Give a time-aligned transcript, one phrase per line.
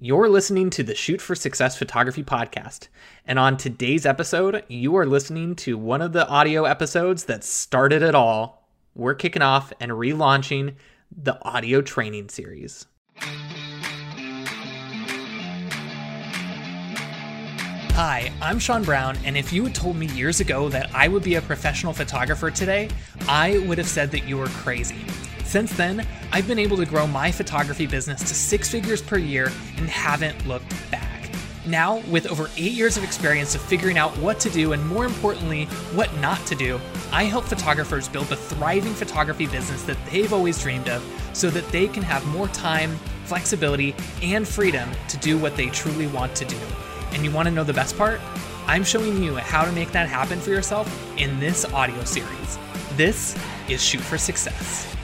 [0.00, 2.86] You're listening to the Shoot for Success Photography podcast.
[3.26, 8.00] And on today's episode, you are listening to one of the audio episodes that started
[8.02, 8.68] it all.
[8.94, 10.76] We're kicking off and relaunching
[11.10, 12.86] the audio training series.
[17.96, 21.24] Hi, I'm Sean Brown, and if you had told me years ago that I would
[21.24, 22.88] be a professional photographer today,
[23.28, 25.04] I would have said that you were crazy.
[25.48, 29.50] Since then, I've been able to grow my photography business to six figures per year
[29.78, 31.30] and haven't looked back.
[31.66, 35.06] Now, with over eight years of experience of figuring out what to do and more
[35.06, 35.64] importantly,
[35.94, 36.78] what not to do,
[37.12, 41.66] I help photographers build the thriving photography business that they've always dreamed of so that
[41.68, 46.44] they can have more time, flexibility, and freedom to do what they truly want to
[46.44, 46.58] do.
[47.12, 48.20] And you want to know the best part?
[48.66, 52.58] I'm showing you how to make that happen for yourself in this audio series.
[52.96, 53.34] This
[53.70, 54.97] is Shoot for Success.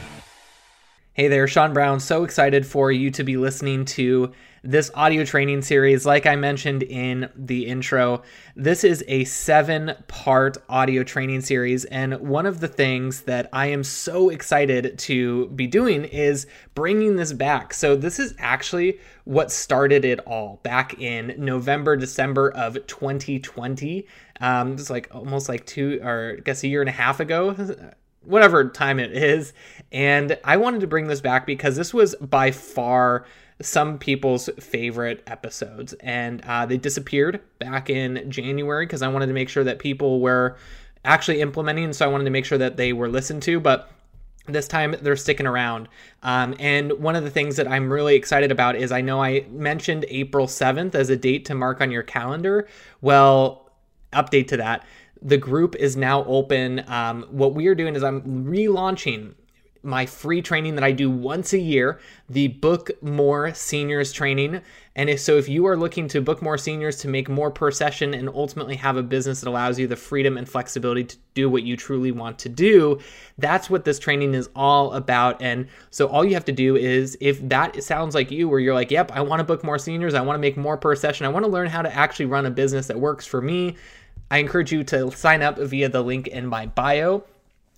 [1.17, 2.01] Hey there, Sean Brown.
[2.01, 4.33] So excited for you to be listening to
[4.65, 6.05] this audio training series.
[6.05, 8.23] Like I mentioned in the intro,
[8.57, 11.85] this is a seven part audio training series.
[11.85, 17.15] And one of the things that I am so excited to be doing is bringing
[17.15, 17.75] this back.
[17.75, 24.05] So, this is actually what started it all back in November, December of 2020.
[24.41, 27.55] Um, it's like almost like two, or I guess a year and a half ago
[28.25, 29.53] whatever time it is.
[29.93, 33.25] And I wanted to bring this back because this was by far
[33.63, 35.93] some people's favorite episodes.
[36.01, 40.21] And uh, they disappeared back in January because I wanted to make sure that people
[40.21, 40.57] were
[41.05, 41.93] actually implementing.
[41.93, 43.61] So I wanted to make sure that they were listened to.
[43.61, 43.91] But
[44.47, 45.89] this time they're sticking around.
[46.23, 49.47] Um, and one of the things that I'm really excited about is I know I
[49.51, 52.69] mentioned April 7th as a date to mark on your calendar.
[53.01, 53.71] Well,
[54.13, 54.85] update to that
[55.25, 56.85] the group is now open.
[56.87, 59.35] Um, what we are doing is I'm relaunching
[59.85, 64.63] my free training that I do once a year, the Book More Seniors training.
[64.97, 67.71] And if, so, if you are looking to book more seniors to make more per
[67.71, 71.51] session and ultimately have a business that allows you the freedom and flexibility to do
[71.51, 72.99] what you truly want to do,
[73.37, 75.43] that's what this training is all about.
[75.43, 78.75] And so, all you have to do is if that sounds like you, where you're
[78.75, 81.27] like, yep, I want to book more seniors, I want to make more per session,
[81.27, 83.77] I want to learn how to actually run a business that works for me
[84.35, 87.23] I encourage you to sign up via the link in my bio,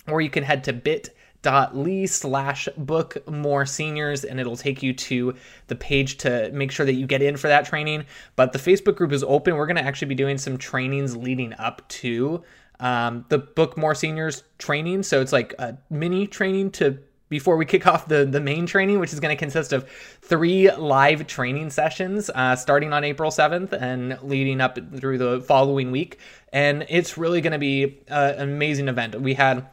[0.07, 5.35] or you can head to bit.ly slash book more seniors and it'll take you to
[5.67, 8.05] the page to make sure that you get in for that training.
[8.35, 9.55] But the Facebook group is open.
[9.55, 12.43] We're going to actually be doing some trainings leading up to
[12.79, 15.03] um, the book more seniors training.
[15.03, 16.97] So it's like a mini training to
[17.29, 19.89] before we kick off the, the main training, which is going to consist of
[20.21, 25.91] three live training sessions uh, starting on April 7th and leading up through the following
[25.91, 26.19] week.
[26.53, 29.19] And it's really going to be uh, an amazing event.
[29.19, 29.67] We had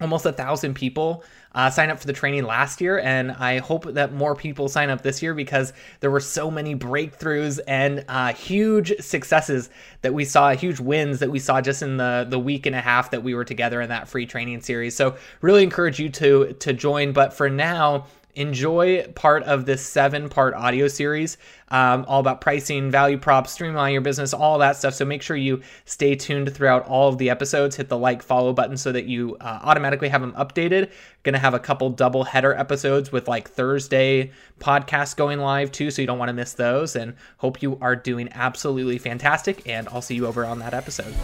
[0.00, 1.24] almost a thousand people
[1.56, 4.90] uh, sign up for the training last year, and I hope that more people sign
[4.90, 9.70] up this year because there were so many breakthroughs and uh, huge successes
[10.02, 12.80] that we saw, huge wins that we saw just in the the week and a
[12.80, 14.94] half that we were together in that free training series.
[14.94, 17.12] So really encourage you to to join.
[17.12, 21.36] But for now, enjoy part of this seven part audio series
[21.68, 24.94] um, all about pricing value props streamline your business all that stuff.
[24.94, 27.74] So make sure you stay tuned throughout all of the episodes.
[27.74, 30.90] Hit the like follow button so that you uh, automatically have them updated.
[31.24, 34.30] Gonna have a couple double header episodes with like thursday
[34.60, 36.94] podcasts going live too so you don't want to miss those.
[36.94, 41.14] And hope you are doing absolutely fantastic and i'll see you over on that episode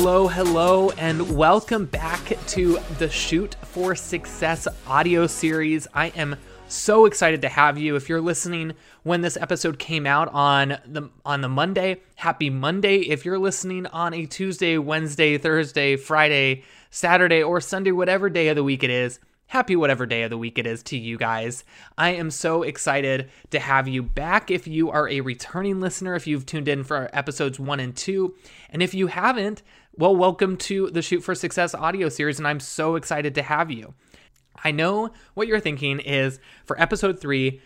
[0.00, 5.88] Hello, hello, and welcome back to the Shoot for Success audio series.
[5.92, 6.36] I am
[6.68, 7.96] so excited to have you.
[7.96, 12.98] If you're listening when this episode came out on the on the Monday, happy Monday.
[12.98, 18.54] If you're listening on a Tuesday, Wednesday, Thursday, Friday, Saturday, or Sunday, whatever day of
[18.54, 21.64] the week it is, happy whatever day of the week it is to you guys.
[21.96, 24.50] I am so excited to have you back.
[24.50, 28.36] If you are a returning listener, if you've tuned in for episodes one and two,
[28.70, 29.62] and if you haven't,
[29.98, 33.68] well, welcome to the Shoot for Success audio series, and I'm so excited to have
[33.68, 33.94] you.
[34.62, 37.60] I know what you're thinking is for episode three,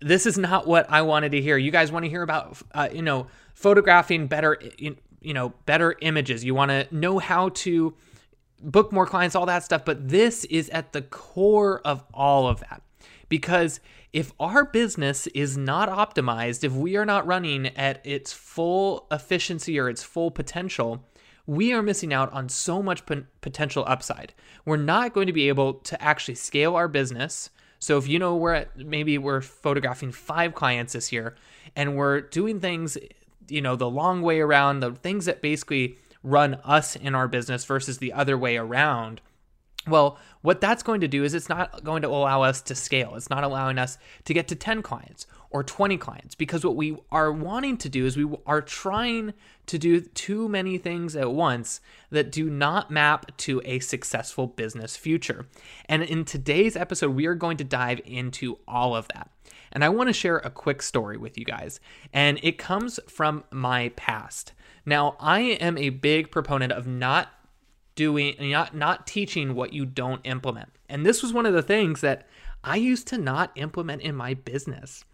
[0.00, 1.56] this is not what I wanted to hear.
[1.56, 6.44] You guys want to hear about, uh, you know, photographing better, you know, better images.
[6.44, 7.94] You want to know how to
[8.60, 9.84] book more clients, all that stuff.
[9.84, 12.82] But this is at the core of all of that.
[13.28, 13.78] Because
[14.12, 19.78] if our business is not optimized, if we are not running at its full efficiency
[19.78, 21.06] or its full potential,
[21.46, 23.02] we are missing out on so much
[23.40, 24.34] potential upside.
[24.64, 27.50] We're not going to be able to actually scale our business.
[27.78, 31.34] So if you know we're at maybe we're photographing five clients this year
[31.74, 32.96] and we're doing things,
[33.48, 37.64] you know, the long way around, the things that basically run us in our business
[37.64, 39.20] versus the other way around,
[39.86, 43.16] Well, what that's going to do is it's not going to allow us to scale.
[43.16, 46.96] It's not allowing us to get to 10 clients or 20 clients because what we
[47.10, 49.34] are wanting to do is we are trying
[49.66, 51.80] to do too many things at once
[52.10, 55.46] that do not map to a successful business future.
[55.86, 59.30] And in today's episode, we are going to dive into all of that.
[59.72, 61.80] And I want to share a quick story with you guys,
[62.12, 64.52] and it comes from my past.
[64.84, 67.30] Now, I am a big proponent of not
[67.94, 70.70] doing not not teaching what you don't implement.
[70.88, 72.26] And this was one of the things that
[72.64, 75.04] I used to not implement in my business.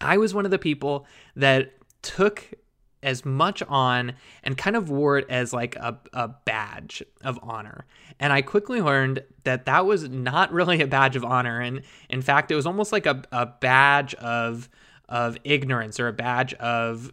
[0.00, 1.72] I was one of the people that
[2.02, 2.54] took
[3.02, 4.12] as much on
[4.44, 7.84] and kind of wore it as like a, a badge of honor.
[8.20, 11.60] And I quickly learned that that was not really a badge of honor.
[11.60, 14.68] And in fact, it was almost like a, a badge of,
[15.08, 17.12] of ignorance or a badge of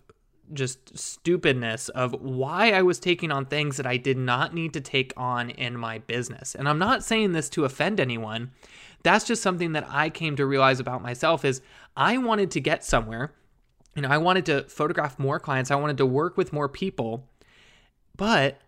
[0.53, 4.81] just stupidness of why I was taking on things that I did not need to
[4.81, 6.55] take on in my business.
[6.55, 8.51] And I'm not saying this to offend anyone.
[9.03, 11.61] That's just something that I came to realize about myself is
[11.95, 13.33] I wanted to get somewhere.
[13.95, 15.71] You know, I wanted to photograph more clients.
[15.71, 17.27] I wanted to work with more people.
[18.15, 18.59] But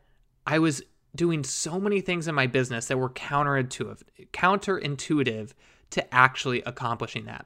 [0.48, 0.82] I was
[1.16, 4.02] doing so many things in my business that were counterintuitive,
[4.34, 5.54] counterintuitive
[5.92, 7.46] to actually accomplishing that.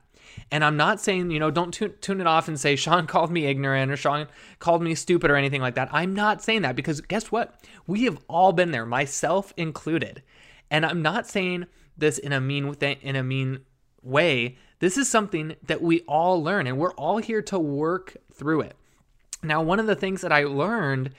[0.52, 3.32] And I'm not saying, you know, don't tune, tune it off and say Sean called
[3.32, 4.28] me ignorant or Sean
[4.60, 5.90] called me stupid or anything like that.
[5.92, 7.60] I'm not saying that because guess what?
[7.88, 10.24] We have all been there, myself included.
[10.70, 11.66] And I'm not saying
[11.98, 13.60] this in a mean in a mean
[14.02, 14.58] way.
[14.80, 18.76] This is something that we all learn and we're all here to work through it.
[19.42, 21.12] Now, one of the things that I learned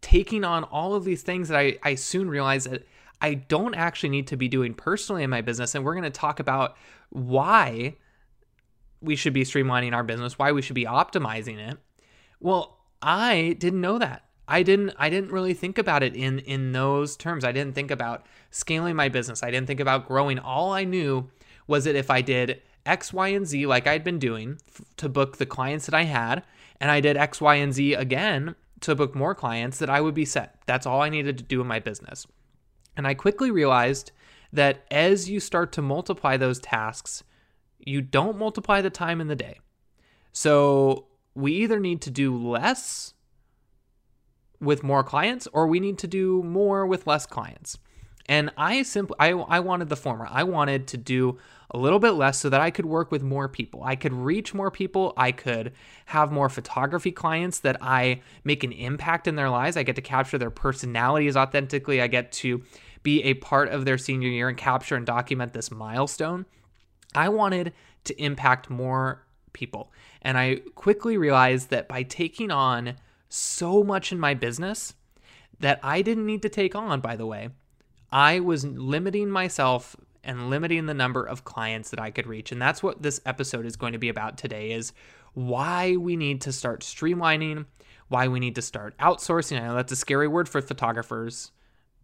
[0.00, 2.86] taking on all of these things that I, I soon realized that
[3.20, 5.74] I don't actually need to be doing personally in my business.
[5.74, 6.76] And we're going to talk about
[7.10, 7.96] why
[9.00, 11.78] we should be streamlining our business, why we should be optimizing it.
[12.40, 14.24] Well, I didn't know that.
[14.48, 17.44] I didn't I didn't really think about it in in those terms.
[17.44, 19.42] I didn't think about scaling my business.
[19.44, 20.40] I didn't think about growing.
[20.40, 21.30] All I knew
[21.68, 25.08] was that if I did X, Y, and Z like I'd been doing f- to
[25.08, 26.42] book the clients that I had,
[26.80, 30.14] and I did X, Y, and Z again to book more clients, that I would
[30.14, 30.60] be set.
[30.66, 32.26] That's all I needed to do in my business.
[32.96, 34.12] And I quickly realized
[34.52, 37.22] that as you start to multiply those tasks,
[37.78, 39.58] you don't multiply the time in the day.
[40.32, 43.14] So we either need to do less
[44.60, 47.78] with more clients or we need to do more with less clients.
[48.30, 50.24] And I simply I, I wanted the former.
[50.30, 51.38] I wanted to do
[51.72, 53.82] a little bit less so that I could work with more people.
[53.82, 55.12] I could reach more people.
[55.16, 55.72] I could
[56.06, 59.76] have more photography clients that I make an impact in their lives.
[59.76, 62.00] I get to capture their personalities authentically.
[62.00, 62.62] I get to
[63.02, 66.46] be a part of their senior year and capture and document this milestone.
[67.16, 67.72] I wanted
[68.04, 69.92] to impact more people.
[70.22, 72.94] And I quickly realized that by taking on
[73.28, 74.94] so much in my business
[75.58, 77.48] that I didn't need to take on, by the way,
[78.12, 82.52] I was limiting myself and limiting the number of clients that I could reach.
[82.52, 84.92] And that's what this episode is going to be about today is
[85.32, 87.66] why we need to start streamlining,
[88.08, 89.60] why we need to start outsourcing.
[89.60, 91.52] I know that's a scary word for photographers,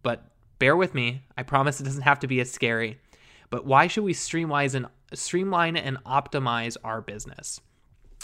[0.01, 0.25] but
[0.59, 1.23] bear with me.
[1.37, 2.99] I promise it doesn't have to be as scary.
[3.49, 7.61] But why should we streamline and streamline and optimize our business?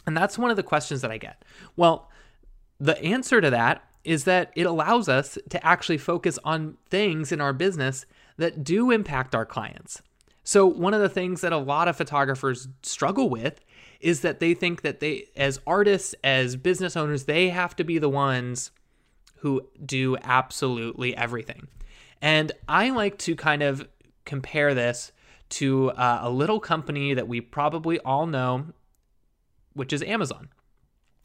[0.05, 1.43] And that's one of the questions that I get.
[1.75, 2.09] Well,
[2.79, 7.39] the answer to that is that it allows us to actually focus on things in
[7.39, 8.05] our business
[8.37, 10.01] that do impact our clients.
[10.43, 13.61] So, one of the things that a lot of photographers struggle with
[14.01, 17.97] is that they think that they, as artists, as business owners, they have to be
[17.97, 18.71] the ones
[19.37, 21.67] who do absolutely everything.
[22.21, 23.87] And I like to kind of
[24.25, 25.13] compare this
[25.49, 28.67] to uh, a little company that we probably all know,
[29.73, 30.49] which is Amazon.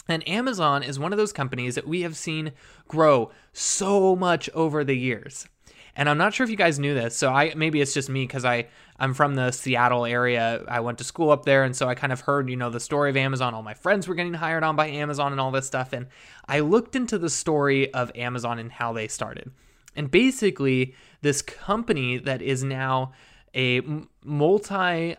[0.08, 2.52] And Amazon is one of those companies that we have seen
[2.88, 5.46] grow so much over the years.
[5.94, 7.16] And I'm not sure if you guys knew this.
[7.16, 8.68] So I maybe it's just me because I
[9.00, 10.64] I'm from the Seattle area.
[10.68, 12.78] I went to school up there, and so I kind of heard you know the
[12.78, 13.52] story of Amazon.
[13.52, 15.92] All my friends were getting hired on by Amazon and all this stuff.
[15.92, 16.06] And
[16.46, 19.50] I looked into the story of Amazon and how they started.
[19.96, 23.12] And basically, this company that is now
[23.54, 23.82] a
[24.24, 25.16] multi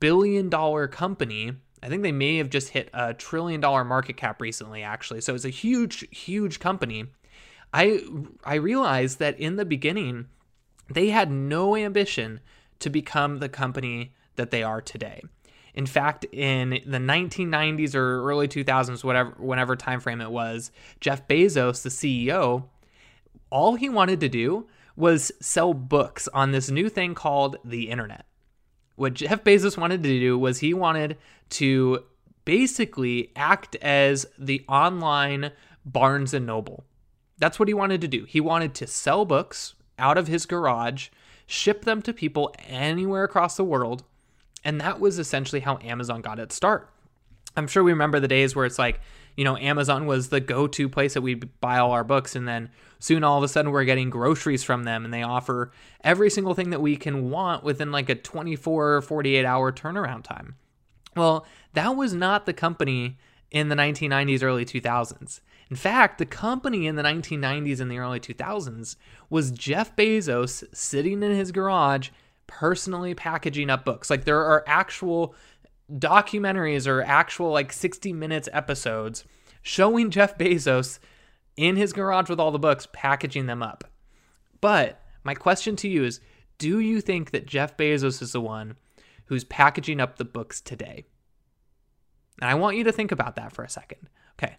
[0.00, 1.52] billion dollar company.
[1.82, 5.20] I think they may have just hit a trillion dollar market cap recently, actually.
[5.20, 7.06] So it's a huge, huge company.
[7.72, 8.02] I
[8.44, 10.28] I realized that in the beginning,
[10.88, 12.40] they had no ambition
[12.80, 15.22] to become the company that they are today.
[15.72, 21.26] In fact, in the 1990s or early 2000s, whatever whenever time frame it was, Jeff
[21.28, 22.64] Bezos, the CEO,
[23.50, 28.26] all he wanted to do was sell books on this new thing called the internet.
[29.00, 31.16] What Jeff Bezos wanted to do was he wanted
[31.52, 32.04] to
[32.44, 35.52] basically act as the online
[35.86, 36.84] Barnes and Noble.
[37.38, 38.26] That's what he wanted to do.
[38.26, 41.08] He wanted to sell books out of his garage,
[41.46, 44.04] ship them to people anywhere across the world.
[44.66, 46.90] And that was essentially how Amazon got its start.
[47.56, 49.00] I'm sure we remember the days where it's like,
[49.40, 52.36] you know, Amazon was the go to place that we buy all our books.
[52.36, 52.68] And then
[52.98, 55.72] soon all of a sudden we're getting groceries from them and they offer
[56.04, 60.24] every single thing that we can want within like a 24 or 48 hour turnaround
[60.24, 60.56] time.
[61.16, 63.16] Well, that was not the company
[63.50, 65.40] in the 1990s, early 2000s.
[65.70, 68.96] In fact, the company in the 1990s and the early 2000s
[69.30, 72.10] was Jeff Bezos sitting in his garage
[72.46, 74.10] personally packaging up books.
[74.10, 75.34] Like there are actual
[75.98, 79.24] documentaries or actual like 60 minutes episodes
[79.62, 80.98] showing Jeff Bezos
[81.56, 83.84] in his garage with all the books packaging them up.
[84.60, 86.20] But my question to you is
[86.58, 88.76] do you think that Jeff Bezos is the one
[89.26, 91.04] who's packaging up the books today?
[92.40, 94.08] And I want you to think about that for a second.
[94.38, 94.56] Okay.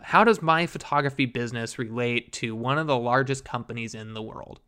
[0.00, 4.60] How does my photography business relate to one of the largest companies in the world?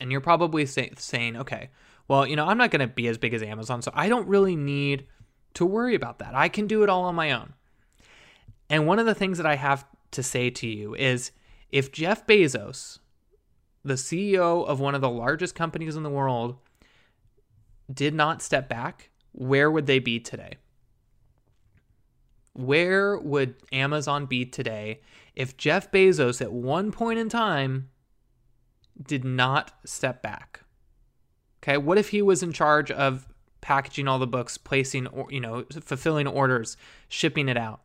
[0.00, 1.70] And you're probably say, saying, okay,
[2.08, 4.28] well, you know, I'm not going to be as big as Amazon, so I don't
[4.28, 5.06] really need
[5.54, 6.34] to worry about that.
[6.34, 7.54] I can do it all on my own.
[8.68, 11.32] And one of the things that I have to say to you is
[11.70, 12.98] if Jeff Bezos,
[13.84, 16.56] the CEO of one of the largest companies in the world,
[17.92, 20.54] did not step back, where would they be today?
[22.52, 25.00] Where would Amazon be today
[25.34, 27.90] if Jeff Bezos at one point in time
[29.00, 30.60] did not step back?
[31.66, 33.26] Okay, what if he was in charge of
[33.60, 36.76] packaging all the books, placing, you know, fulfilling orders,
[37.08, 37.80] shipping it out?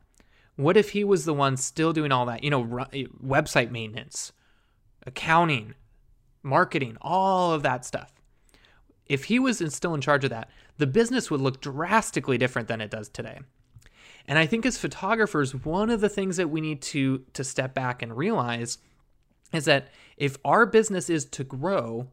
[0.56, 2.44] What if he was the one still doing all that?
[2.44, 4.34] You know, website maintenance,
[5.08, 5.74] accounting,
[6.44, 8.12] marketing, all of that stuff.
[9.08, 12.82] If he was still in charge of that, the business would look drastically different than
[12.82, 13.40] it does today.
[14.28, 17.74] And I think as photographers, one of the things that we need to to step
[17.74, 18.78] back and realize
[19.52, 22.10] is that if our business is to grow,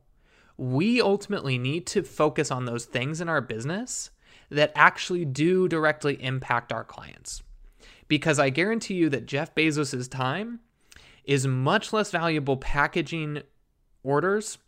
[0.58, 4.10] we ultimately need to focus on those things in our business
[4.50, 7.42] that actually do directly impact our clients.
[8.08, 10.60] Because I guarantee you that Jeff Bezos' time
[11.24, 13.42] is much less valuable packaging
[14.02, 14.58] orders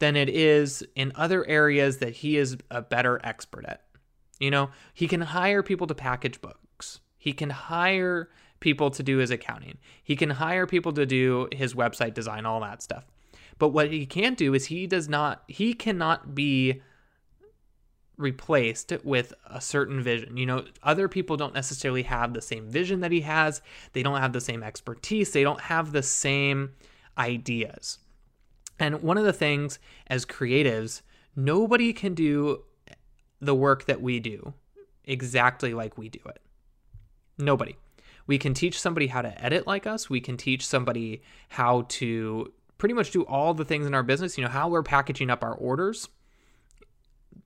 [0.00, 3.84] than it is in other areas that he is a better expert at.
[4.38, 7.00] You know, he can hire people to package books.
[7.16, 8.28] He can hire
[8.60, 9.78] people to do his accounting.
[10.02, 13.04] He can hire people to do his website design, all that stuff.
[13.58, 16.82] But what he can't do is he does not he cannot be
[18.16, 20.36] replaced with a certain vision.
[20.36, 23.62] You know, other people don't necessarily have the same vision that he has.
[23.92, 25.32] They don't have the same expertise.
[25.32, 26.70] They don't have the same
[27.16, 27.98] ideas.
[28.78, 31.02] And one of the things as creatives,
[31.34, 32.64] nobody can do
[33.40, 34.54] the work that we do
[35.04, 36.40] exactly like we do it.
[37.38, 37.76] Nobody.
[38.26, 40.10] We can teach somebody how to edit like us.
[40.10, 44.38] We can teach somebody how to pretty much do all the things in our business,
[44.38, 46.08] you know, how we're packaging up our orders,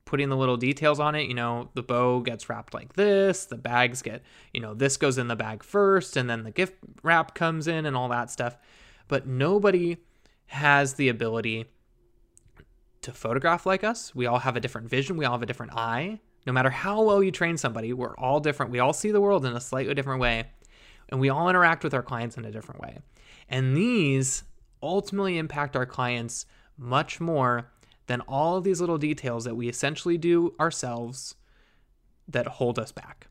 [0.05, 3.57] putting the little details on it, you know, the bow gets wrapped like this, the
[3.57, 4.23] bags get,
[4.53, 7.87] you know, this goes in the bag first and then the gift wrap comes in
[7.87, 8.57] and all that stuff.
[9.09, 9.97] But nobody
[10.47, 11.67] has the ability
[13.01, 14.15] to photograph like us.
[14.15, 16.21] We all have a different vision, we all have a different eye.
[16.47, 18.73] No matter how well you train somebody, we're all different.
[18.73, 20.51] We all see the world in a slightly different way,
[21.09, 22.99] and we all interact with our clients in a different way.
[23.49, 24.43] And these
[24.83, 26.47] ultimately impact our clients
[26.77, 27.71] much more
[28.07, 31.35] than all of these little details that we essentially do ourselves
[32.29, 33.29] that hold us back.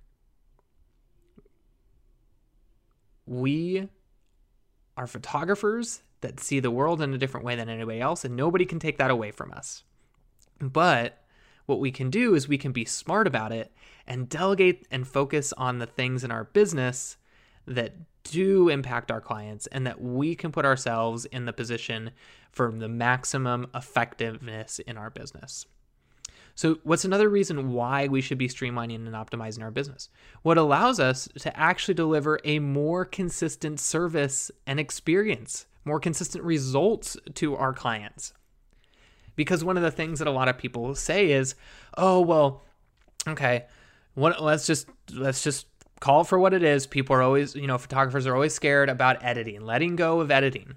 [3.25, 3.89] We
[4.97, 8.65] are photographers that see the world in a different way than anybody else, and nobody
[8.65, 9.83] can take that away from us.
[10.59, 11.17] But
[11.65, 13.71] what we can do is we can be smart about it
[14.05, 17.17] and delegate and focus on the things in our business
[17.65, 22.11] that do impact our clients and that we can put ourselves in the position
[22.51, 25.65] for the maximum effectiveness in our business.
[26.53, 30.09] So, what's another reason why we should be streamlining and optimizing our business?
[30.41, 37.15] What allows us to actually deliver a more consistent service and experience, more consistent results
[37.35, 38.33] to our clients.
[39.35, 41.55] Because one of the things that a lot of people say is,
[41.97, 42.63] "Oh, well,
[43.27, 43.65] okay,
[44.13, 45.67] what, let's just let's just
[46.01, 46.85] call for what it is.
[46.85, 50.75] People are always, you know, photographers are always scared about editing, letting go of editing.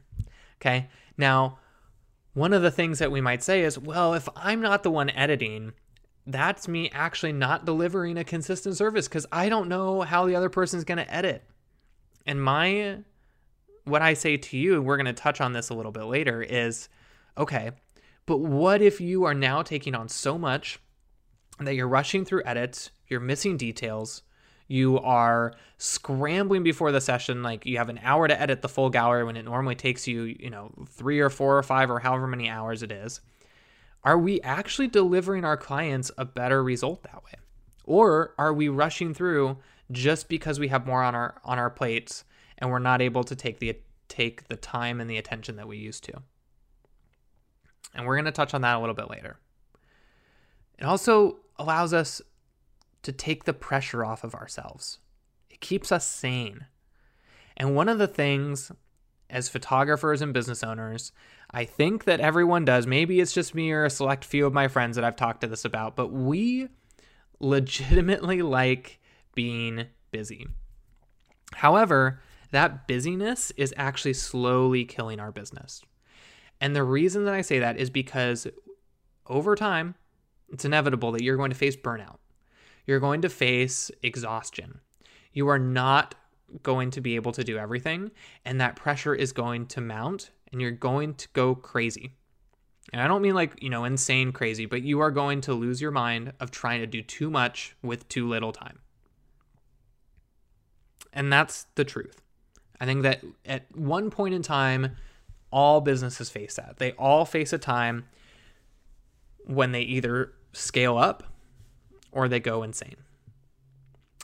[0.61, 0.89] Okay.
[1.19, 1.59] Now,
[2.35, 5.11] one of the things that we might say is, well, if I'm not the one
[5.11, 5.73] editing,
[6.27, 10.51] that's me actually not delivering a consistent service because I don't know how the other
[10.51, 11.43] person is going to edit.
[12.27, 12.99] And my,
[13.85, 16.05] what I say to you, and we're going to touch on this a little bit
[16.05, 16.89] later, is
[17.37, 17.73] okay,
[18.27, 20.79] but what if you are now taking on so much
[21.61, 24.23] that you're rushing through edits, you're missing details,
[24.67, 28.91] you are scrambling before the session like you have an hour to edit the full
[28.91, 32.27] gallery when it normally takes you you know three or four or five or however
[32.27, 33.21] many hours it is
[34.05, 37.33] are we actually delivering our clients a better result that way?
[37.85, 39.59] Or are we rushing through
[39.91, 42.25] just because we have more on our on our plates
[42.59, 43.79] and we're not able to take the
[44.09, 46.23] take the time and the attention that we used to?
[47.95, 49.39] And we're going to touch on that a little bit later.
[50.79, 52.21] It also allows us
[53.05, 54.99] to take the pressure off of ourselves.
[55.51, 56.67] It keeps us sane.
[57.57, 58.73] And one of the things
[59.31, 61.13] as photographers and business owners,
[61.51, 64.69] I think that everyone does, maybe it's just me or a select few of my
[64.69, 66.69] friends that I've talked to this about, but we
[67.41, 69.01] legitimately like
[69.35, 70.47] being busy.
[71.55, 72.21] However,
[72.51, 75.83] that busyness is actually slowly killing our business.
[76.61, 78.47] And the reason that I say that is because
[79.27, 79.97] over time,
[80.49, 82.19] it's inevitable that you're going to face burnout.
[82.87, 84.81] You're going to face exhaustion.
[85.33, 86.15] You are not
[86.63, 88.11] going to be able to do everything,
[88.45, 92.13] and that pressure is going to mount, and you're going to go crazy.
[92.93, 95.81] And I don't mean like, you know, insane crazy, but you are going to lose
[95.81, 98.79] your mind of trying to do too much with too little time.
[101.13, 102.21] And that's the truth.
[102.81, 104.97] I think that at one point in time,
[105.51, 106.77] all businesses face that.
[106.79, 108.07] They all face a time
[109.45, 111.34] when they either scale up
[112.15, 112.97] or they go insane.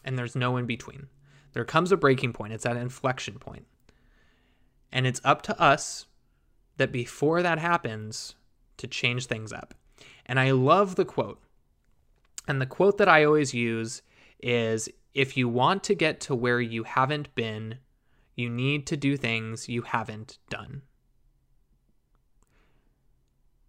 [0.04, 1.08] And there's no in between.
[1.52, 3.66] There comes a breaking point, it's that inflection point.
[4.92, 6.06] And it's up to us
[6.78, 8.36] that before that happens
[8.78, 9.74] to change things up.
[10.24, 11.42] And I love the quote.
[12.48, 14.02] And the quote that I always use
[14.42, 17.78] is if you want to get to where you haven't been,
[18.36, 20.82] you need to do things you haven't done.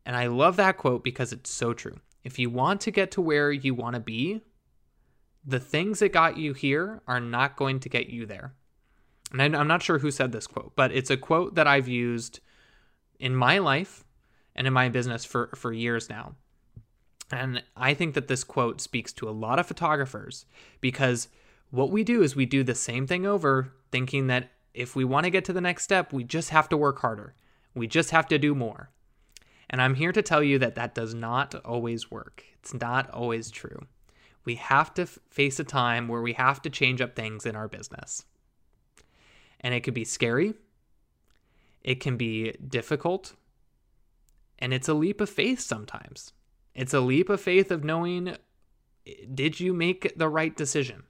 [0.05, 1.99] And I love that quote because it's so true.
[2.23, 4.41] If you want to get to where you want to be,
[5.45, 8.53] the things that got you here are not going to get you there.
[9.31, 12.41] And I'm not sure who said this quote, but it's a quote that I've used
[13.19, 14.03] in my life
[14.55, 16.35] and in my business for, for years now.
[17.31, 20.45] And I think that this quote speaks to a lot of photographers
[20.81, 21.29] because
[21.69, 25.23] what we do is we do the same thing over, thinking that if we want
[25.23, 27.33] to get to the next step, we just have to work harder.
[27.73, 28.89] We just have to do more.
[29.71, 32.43] And I'm here to tell you that that does not always work.
[32.59, 33.87] It's not always true.
[34.43, 37.69] We have to face a time where we have to change up things in our
[37.69, 38.25] business.
[39.61, 40.55] And it could be scary,
[41.83, 43.33] it can be difficult,
[44.59, 46.33] and it's a leap of faith sometimes.
[46.75, 48.29] It's a leap of faith of knowing
[49.07, 51.03] eh, did you make the right decision?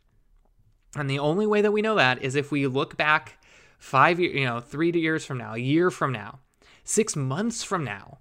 [0.95, 3.37] And the only way that we know that is if we look back
[3.77, 6.39] five years, you know, three years from now, a year from now,
[6.83, 8.19] six months from now,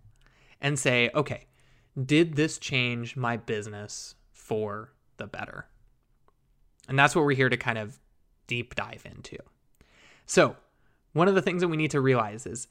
[0.61, 1.47] and say, okay,
[2.05, 5.67] did this change my business for the better?
[6.89, 7.99] And that's what we're here to kind of
[8.47, 9.39] deep dive into.
[10.27, 10.57] So,
[11.13, 12.69] one of the things that we need to realize is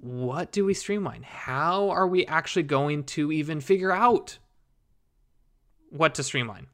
[0.00, 1.22] what do we streamline?
[1.22, 4.38] How are we actually going to even figure out
[5.90, 6.68] what to streamline?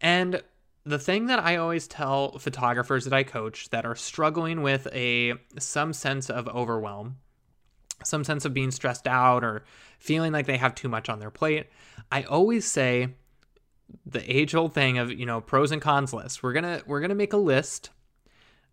[0.00, 0.42] And
[0.84, 5.34] the thing that I always tell photographers that I coach that are struggling with a
[5.58, 7.16] some sense of overwhelm
[8.04, 9.64] some sense of being stressed out or
[9.98, 11.66] feeling like they have too much on their plate,
[12.10, 13.14] I always say
[14.04, 16.42] the age old thing of, you know, pros and cons list.
[16.42, 17.90] We're going to we're going to make a list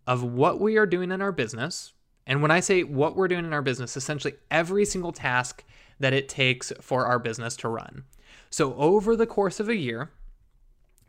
[0.05, 1.93] of what we are doing in our business.
[2.25, 5.63] And when I say what we're doing in our business, essentially every single task
[5.99, 8.03] that it takes for our business to run.
[8.49, 10.11] So over the course of a year,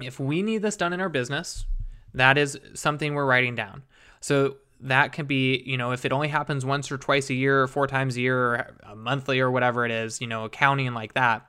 [0.01, 1.67] if we need this done in our business,
[2.13, 3.83] that is something we're writing down.
[4.21, 7.63] So that can be, you know, if it only happens once or twice a year
[7.63, 10.93] or four times a year or a monthly or whatever it is, you know, accounting
[10.95, 11.47] like that.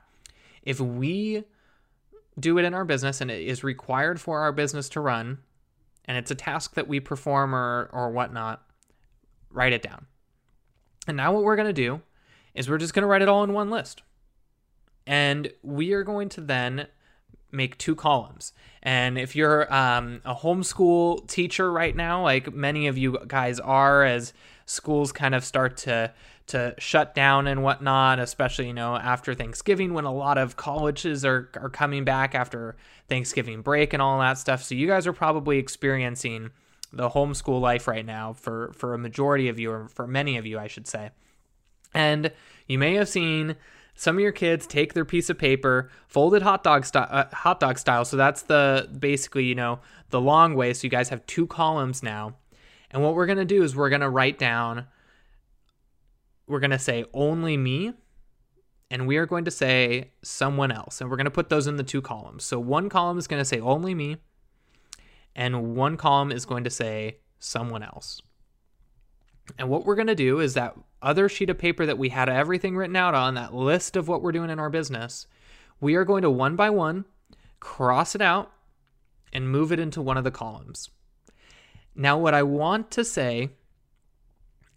[0.62, 1.44] If we
[2.38, 5.38] do it in our business and it is required for our business to run
[6.04, 8.62] and it's a task that we perform or or whatnot,
[9.50, 10.06] write it down.
[11.06, 12.00] And now what we're going to do
[12.54, 14.02] is we're just going to write it all in one list.
[15.06, 16.88] And we are going to then
[17.52, 18.52] make two columns.
[18.82, 24.04] And if you're um, a homeschool teacher right now, like many of you guys are,
[24.04, 24.32] as
[24.66, 26.12] schools kind of start to
[26.48, 31.24] to shut down and whatnot, especially you know after Thanksgiving when a lot of colleges
[31.24, 32.76] are are coming back after
[33.08, 34.62] Thanksgiving break and all that stuff.
[34.62, 36.50] So you guys are probably experiencing
[36.92, 40.46] the homeschool life right now for for a majority of you or for many of
[40.46, 41.10] you, I should say.
[41.94, 42.30] And
[42.66, 43.56] you may have seen
[43.96, 47.58] some of your kids take their piece of paper, folded hot dog style, uh, hot
[47.58, 48.04] dog style.
[48.04, 49.80] So that's the basically, you know,
[50.10, 50.72] the long way.
[50.74, 52.36] So you guys have two columns now.
[52.90, 54.86] And what we're going to do is we're going to write down
[56.46, 57.92] we're going to say only me
[58.90, 61.00] and we are going to say someone else.
[61.00, 62.44] And we're going to put those in the two columns.
[62.44, 64.18] So one column is going to say only me
[65.34, 68.22] and one column is going to say someone else.
[69.58, 72.28] And what we're going to do is that other sheet of paper that we had
[72.28, 75.26] everything written out on, that list of what we're doing in our business,
[75.80, 77.04] we are going to one by one
[77.60, 78.52] cross it out
[79.32, 80.90] and move it into one of the columns.
[81.94, 83.50] Now, what I want to say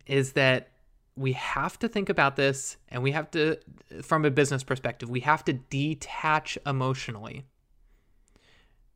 [0.06, 0.72] is that
[1.16, 3.58] we have to think about this and we have to,
[4.02, 7.46] from a business perspective, we have to detach emotionally.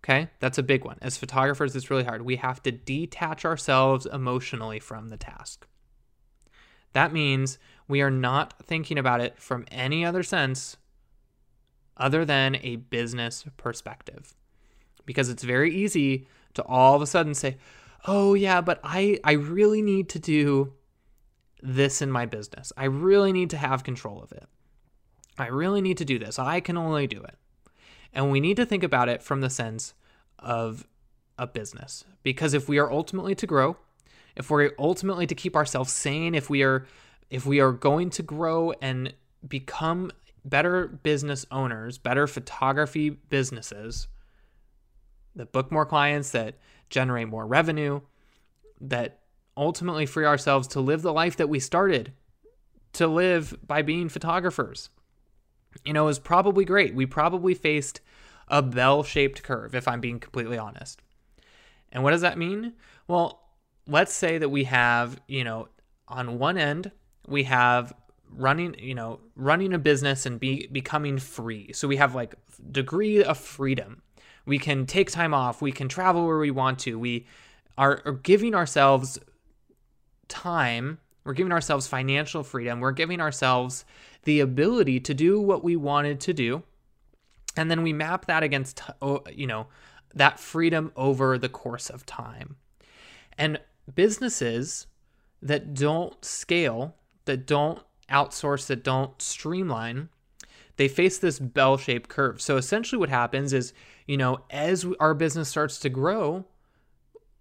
[0.04, 0.98] Okay, that's a big one.
[1.02, 2.24] As photographers, it's really hard.
[2.24, 5.68] We have to detach ourselves emotionally from the task.
[6.94, 10.78] That means we are not thinking about it from any other sense
[11.98, 14.36] other than a business perspective.
[15.06, 17.58] Because it's very easy to all of a sudden say,
[18.08, 20.74] "Oh yeah, but I I really need to do
[21.62, 22.72] this in my business.
[22.78, 24.48] I really need to have control of it.
[25.38, 26.40] I really need to do this.
[26.40, 27.38] I can only do it."
[28.14, 29.94] And we need to think about it from the sense
[30.40, 30.88] of
[31.38, 32.06] a business.
[32.22, 33.78] Because if we are ultimately to grow,
[34.36, 36.86] if we're ultimately to keep ourselves sane, if we are
[37.30, 39.14] if we are going to grow and
[39.48, 40.12] become
[40.46, 44.08] better business owners, better photography businesses
[45.36, 46.58] that book more clients, that
[46.90, 48.02] generate more revenue,
[48.80, 49.20] that
[49.58, 52.14] ultimately free ourselves to live the life that we started
[52.94, 54.90] to live by being photographers.
[55.84, 56.94] You know, is probably great.
[56.94, 58.00] We probably faced
[58.48, 61.02] a bell shaped curve, if I'm being completely honest.
[61.92, 62.74] And what does that mean?
[63.08, 63.43] Well,
[63.88, 65.68] let's say that we have, you know,
[66.08, 66.92] on one end,
[67.28, 67.94] we have
[68.36, 71.72] running you know running a business and be becoming free.
[71.74, 72.36] So we have like
[72.72, 74.02] degree of freedom.
[74.46, 75.62] We can take time off.
[75.62, 77.00] We can travel where we want to.
[77.00, 77.26] We
[77.78, 79.18] are, are giving ourselves
[80.28, 81.00] time.
[81.24, 82.82] We're giving ourselves financial freedom.
[82.82, 83.86] We're giving ourselves
[84.24, 86.64] the ability to do what we wanted to do.
[87.56, 88.82] And then we map that against
[89.34, 89.68] you know
[90.16, 92.58] that freedom over the course of time.
[93.38, 93.60] And
[93.94, 94.88] businesses
[95.42, 100.10] that don't scale that don't outsource that don't streamline,
[100.78, 102.42] they face this bell shaped curve.
[102.42, 103.74] So essentially, what happens is,
[104.08, 106.46] you know, as our business starts to grow,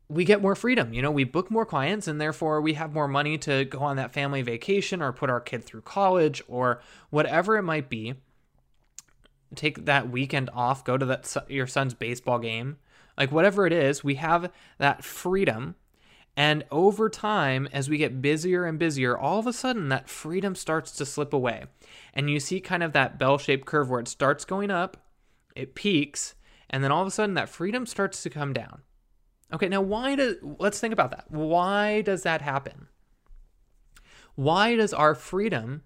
[0.09, 0.93] we get more freedom.
[0.93, 3.97] You know, we book more clients and therefore we have more money to go on
[3.97, 8.15] that family vacation or put our kid through college or whatever it might be.
[9.55, 12.77] Take that weekend off, go to that your son's baseball game.
[13.17, 15.77] Like whatever it is, we have that freedom
[16.37, 20.55] and over time, as we get busier and busier, all of a sudden that freedom
[20.55, 21.65] starts to slip away.
[22.15, 24.97] And you see kind of that bell shaped curve where it starts going up,
[25.55, 26.35] it peaks,
[26.71, 28.81] and then all of a sudden that freedom starts to come down.
[29.53, 31.27] Okay, now why does, let's think about that.
[31.29, 32.89] Why does that happen?
[34.35, 35.83] Why does our freedom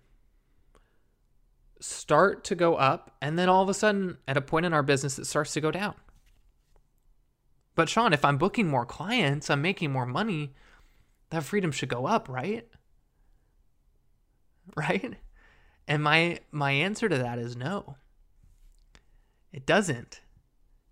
[1.80, 4.84] start to go up and then all of a sudden at a point in our
[4.84, 5.96] business it starts to go down?
[7.76, 10.54] But Sean, if I'm booking more clients, I'm making more money,
[11.30, 12.66] that freedom should go up, right?
[14.74, 15.14] Right?
[15.86, 17.94] And my my answer to that is no.
[19.52, 20.22] It doesn't.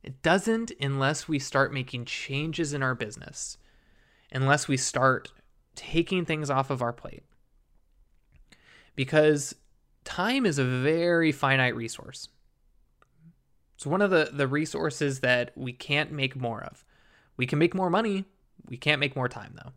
[0.04, 3.58] It doesn't unless we start making changes in our business.
[4.30, 5.32] Unless we start
[5.74, 7.24] taking things off of our plate.
[8.94, 9.56] Because
[10.04, 12.28] time is a very finite resource.
[13.74, 16.84] It's one of the, the resources that we can't make more of.
[17.37, 18.24] We can make more money,
[18.68, 19.72] we can't make more time though.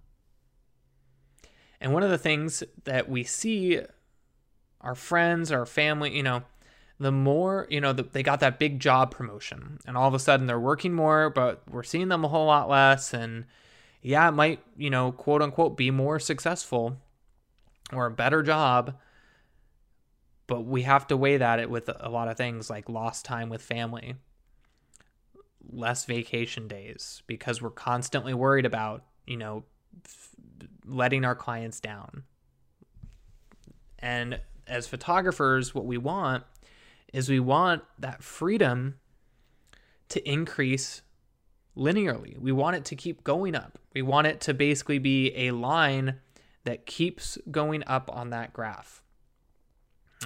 [1.80, 3.82] And one of the things that we see
[4.82, 6.44] our friends, our family, you know,
[7.00, 10.20] the more, you know, the, they got that big job promotion and all of a
[10.20, 13.14] sudden they're working more, but we're seeing them a whole lot less.
[13.14, 13.46] And
[14.02, 16.98] yeah, it might, you know, quote unquote, be more successful
[17.94, 18.96] or a better job
[20.48, 23.50] but we have to weigh that it with a lot of things like lost time
[23.50, 24.16] with family
[25.70, 29.64] less vacation days because we're constantly worried about you know
[30.86, 32.24] letting our clients down.
[34.00, 36.44] And as photographers what we want
[37.14, 38.96] is we want that freedom
[40.10, 41.02] to increase
[41.76, 42.40] linearly.
[42.40, 43.78] We want it to keep going up.
[43.94, 46.20] We want it to basically be a line
[46.64, 49.04] that keeps going up on that graph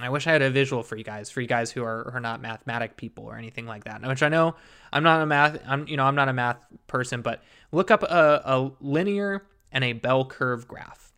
[0.00, 2.20] I wish I had a visual for you guys, for you guys who are, are
[2.20, 4.02] not mathematic people or anything like that.
[4.06, 4.54] Which I know
[4.92, 8.02] I'm not a math, I'm you know I'm not a math person, but look up
[8.02, 11.12] a, a linear and a bell curve graph,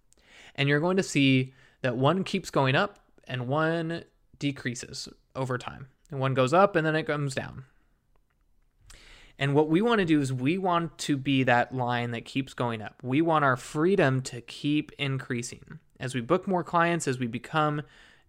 [0.56, 4.04] and you're going to see that one keeps going up and one
[4.38, 7.64] decreases over time, and one goes up and then it comes down.
[9.38, 12.54] And what we want to do is we want to be that line that keeps
[12.54, 12.96] going up.
[13.02, 17.82] We want our freedom to keep increasing as we book more clients, as we become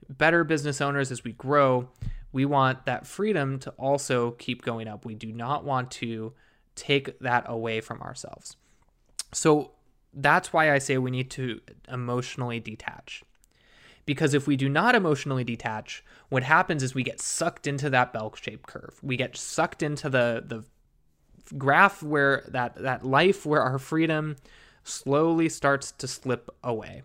[0.09, 1.89] better business owners as we grow,
[2.31, 5.05] we want that freedom to also keep going up.
[5.05, 6.33] We do not want to
[6.75, 8.57] take that away from ourselves.
[9.31, 9.71] So
[10.13, 13.23] that's why I say we need to emotionally detach.
[14.05, 18.13] Because if we do not emotionally detach, what happens is we get sucked into that
[18.13, 18.99] bell-shaped curve.
[19.01, 20.63] We get sucked into the the
[21.57, 24.35] graph where that that life where our freedom
[24.83, 27.01] slowly starts to slip away.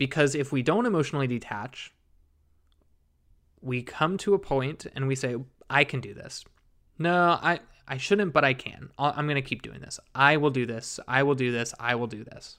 [0.00, 1.92] Because if we don't emotionally detach,
[3.60, 5.36] we come to a point and we say,
[5.68, 6.42] I can do this.
[6.98, 8.88] No, I, I shouldn't, but I can.
[8.98, 10.00] I'm going to keep doing this.
[10.14, 11.00] I will do this.
[11.06, 11.74] I will do this.
[11.78, 12.56] I will do this.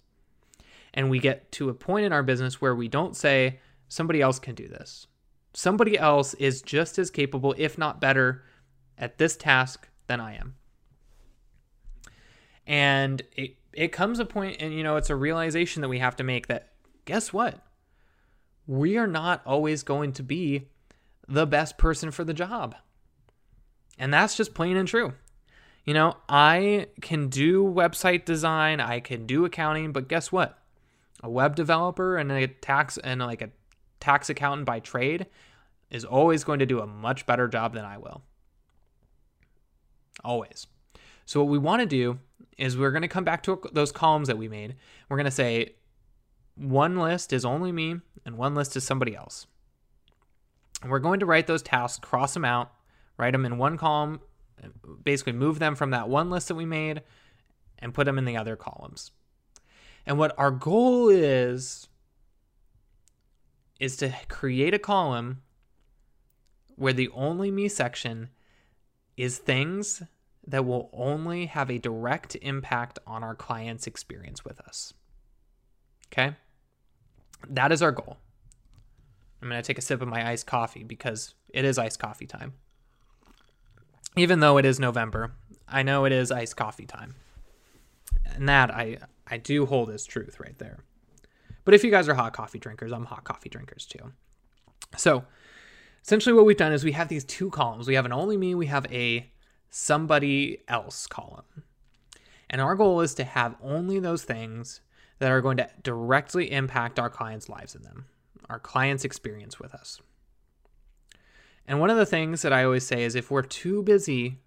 [0.94, 4.38] And we get to a point in our business where we don't say, somebody else
[4.38, 5.08] can do this.
[5.56, 8.44] Somebody else is just as capable, if not better,
[9.00, 10.58] at this task than I am.
[12.68, 16.16] And it, it comes a point, and you know, it's a realization that we have
[16.18, 16.68] to make that
[17.06, 17.60] guess what?
[18.68, 20.68] We are not always going to be
[21.28, 22.76] the best person for the job.
[23.98, 25.14] And that's just plain and true.
[25.86, 30.60] You know, I can do website design, I can do accounting, but guess what?
[31.24, 33.50] A web developer and a tax and like a
[34.00, 35.28] tax accountant by trade
[35.90, 38.22] is always going to do a much better job than I will.
[40.24, 40.68] Always.
[41.26, 42.20] So what we want to do
[42.58, 44.76] is we're going to come back to those columns that we made.
[45.10, 45.76] We're going to say
[46.56, 49.48] one list is only me and one list is somebody else.
[50.86, 52.72] We're going to write those tasks, cross them out,
[53.18, 54.20] write them in one column,
[55.04, 57.04] basically move them from that one list that we made
[57.80, 59.12] and put them in the other columns.
[60.06, 61.88] And what our goal is
[63.80, 65.42] is to create a column
[66.76, 68.30] where the only me section
[69.18, 70.04] is things
[70.48, 74.94] that will only have a direct impact on our client's experience with us.
[76.12, 76.36] Okay?
[77.50, 78.18] That is our goal.
[79.42, 82.28] I'm going to take a sip of my iced coffee because it is iced coffee
[82.28, 82.54] time.
[84.16, 85.32] Even though it is November,
[85.68, 87.16] I know it is iced coffee time.
[88.26, 90.80] And that I I do hold as truth right there.
[91.64, 94.12] But if you guys are hot coffee drinkers, I'm hot coffee drinkers too.
[94.98, 95.24] So,
[96.04, 97.88] essentially what we've done is we have these two columns.
[97.88, 99.32] We have an only me, we have a
[99.70, 101.64] somebody else column.
[102.50, 104.82] And our goal is to have only those things
[105.22, 108.06] that are going to directly impact our clients' lives in them,
[108.50, 110.02] our clients' experience with us.
[111.68, 114.40] And one of the things that I always say is if we're too busy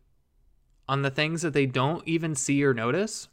[0.89, 3.29] on the things that they don't even see or notice,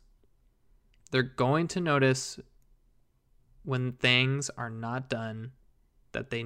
[1.09, 2.39] they're going to notice
[3.63, 5.53] when things are not done
[6.11, 6.45] that they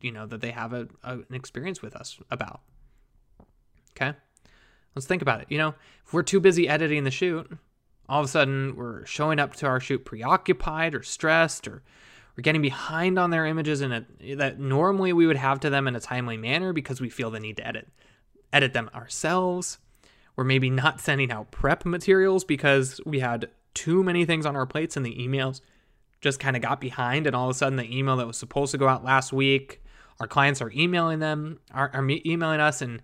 [0.00, 2.62] you know that they have a, a, an experience with us about.
[3.92, 4.18] Okay?
[4.96, 5.46] Let's think about it.
[5.50, 5.74] You know
[6.04, 7.56] if we're too busy editing the shoot
[8.08, 11.82] all of a sudden we're showing up to our shoot preoccupied or stressed or
[12.36, 15.86] we're getting behind on their images in a that normally we would have to them
[15.86, 17.88] in a timely manner because we feel the need to edit
[18.52, 19.78] edit them ourselves.
[20.36, 24.66] We're maybe not sending out prep materials because we had too many things on our
[24.66, 25.60] plates and the emails
[26.20, 28.72] just kind of got behind and all of a sudden the email that was supposed
[28.72, 29.82] to go out last week
[30.20, 33.02] our clients are emailing them are, are emailing us and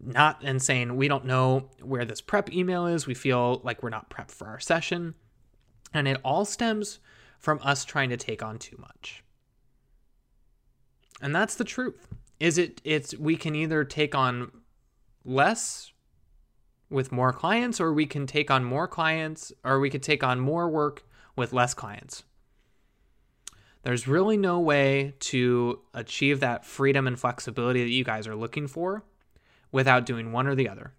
[0.00, 3.06] not and saying we don't know where this prep email is.
[3.06, 5.14] We feel like we're not prepped for our session.
[5.92, 6.98] And it all stems
[7.38, 9.22] from us trying to take on too much.
[11.20, 12.08] And that's the truth.
[12.38, 14.50] Is it it's we can either take on
[15.24, 15.92] less
[16.90, 20.38] with more clients or we can take on more clients or we could take on
[20.38, 21.04] more work
[21.34, 22.24] with less clients.
[23.82, 28.66] There's really no way to achieve that freedom and flexibility that you guys are looking
[28.66, 29.04] for
[29.72, 30.92] without doing one or the other.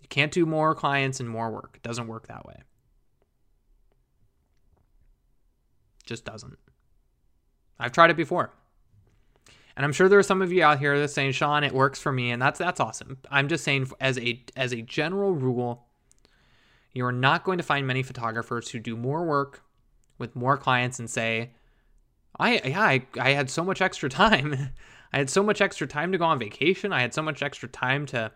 [0.00, 1.72] You can't do more clients and more work.
[1.74, 2.62] It doesn't work that way.
[6.08, 6.58] just doesn't.
[7.78, 8.50] I've tried it before.
[9.76, 12.00] And I'm sure there are some of you out here that saying, "Sean, it works
[12.00, 13.18] for me," and that's that's awesome.
[13.30, 15.86] I'm just saying, as a as a general rule,
[16.92, 19.62] you are not going to find many photographers who do more work
[20.18, 21.50] with more clients and say,
[22.40, 24.70] "I yeah, I, I had so much extra time.
[25.12, 26.92] I had so much extra time to go on vacation.
[26.92, 28.30] I had so much extra time to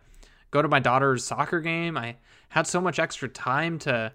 [0.51, 1.97] go to my daughter's soccer game.
[1.97, 2.17] I
[2.49, 4.13] had so much extra time to,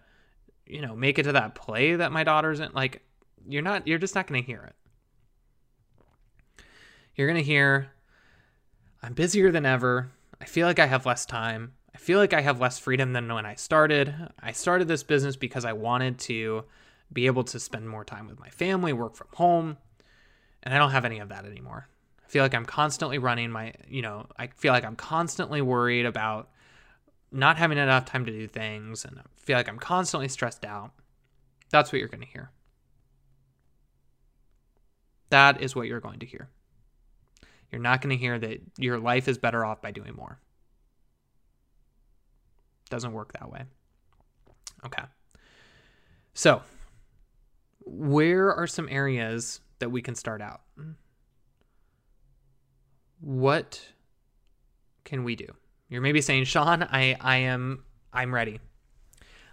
[0.66, 2.72] you know, make it to that play that my daughter's in.
[2.74, 3.04] Like,
[3.48, 4.76] you're not, you're just not going to hear it.
[7.16, 7.90] You're going to hear,
[9.02, 10.12] I'm busier than ever.
[10.40, 11.74] I feel like I have less time.
[11.96, 14.14] I feel like I have less freedom than when I started.
[14.40, 16.64] I started this business because I wanted to
[17.12, 19.78] be able to spend more time with my family, work from home,
[20.62, 21.88] and I don't have any of that anymore.
[22.28, 26.06] I feel like I'm constantly running my, you know, I feel like I'm constantly worried
[26.06, 26.50] about
[27.32, 30.92] not having enough time to do things and I feel like I'm constantly stressed out.
[31.70, 32.52] That's what you're going to hear.
[35.30, 36.50] That is what you're going to hear.
[37.72, 40.38] You're not going to hear that your life is better off by doing more.
[42.90, 43.64] Doesn't work that way.
[44.86, 45.04] Okay.
[46.34, 46.62] So,
[47.86, 50.62] where are some areas that we can start out?
[53.20, 53.86] What
[55.04, 55.48] can we do?
[55.90, 58.60] You're maybe saying, Sean, I, I am I'm ready.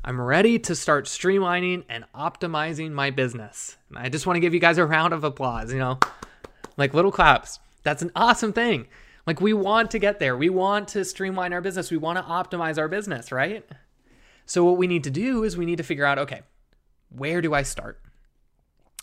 [0.04, 3.76] I'm ready to start streamlining and optimizing my business.
[3.88, 5.98] And I just want to give you guys a round of applause, you know,
[6.76, 7.58] like little claps.
[7.82, 8.86] That's an awesome thing.
[9.26, 10.36] Like we want to get there.
[10.36, 11.90] We want to streamline our business.
[11.90, 13.66] We want to optimize our business, right?
[14.46, 16.42] So what we need to do is we need to figure out, okay,
[17.08, 18.00] where do I start?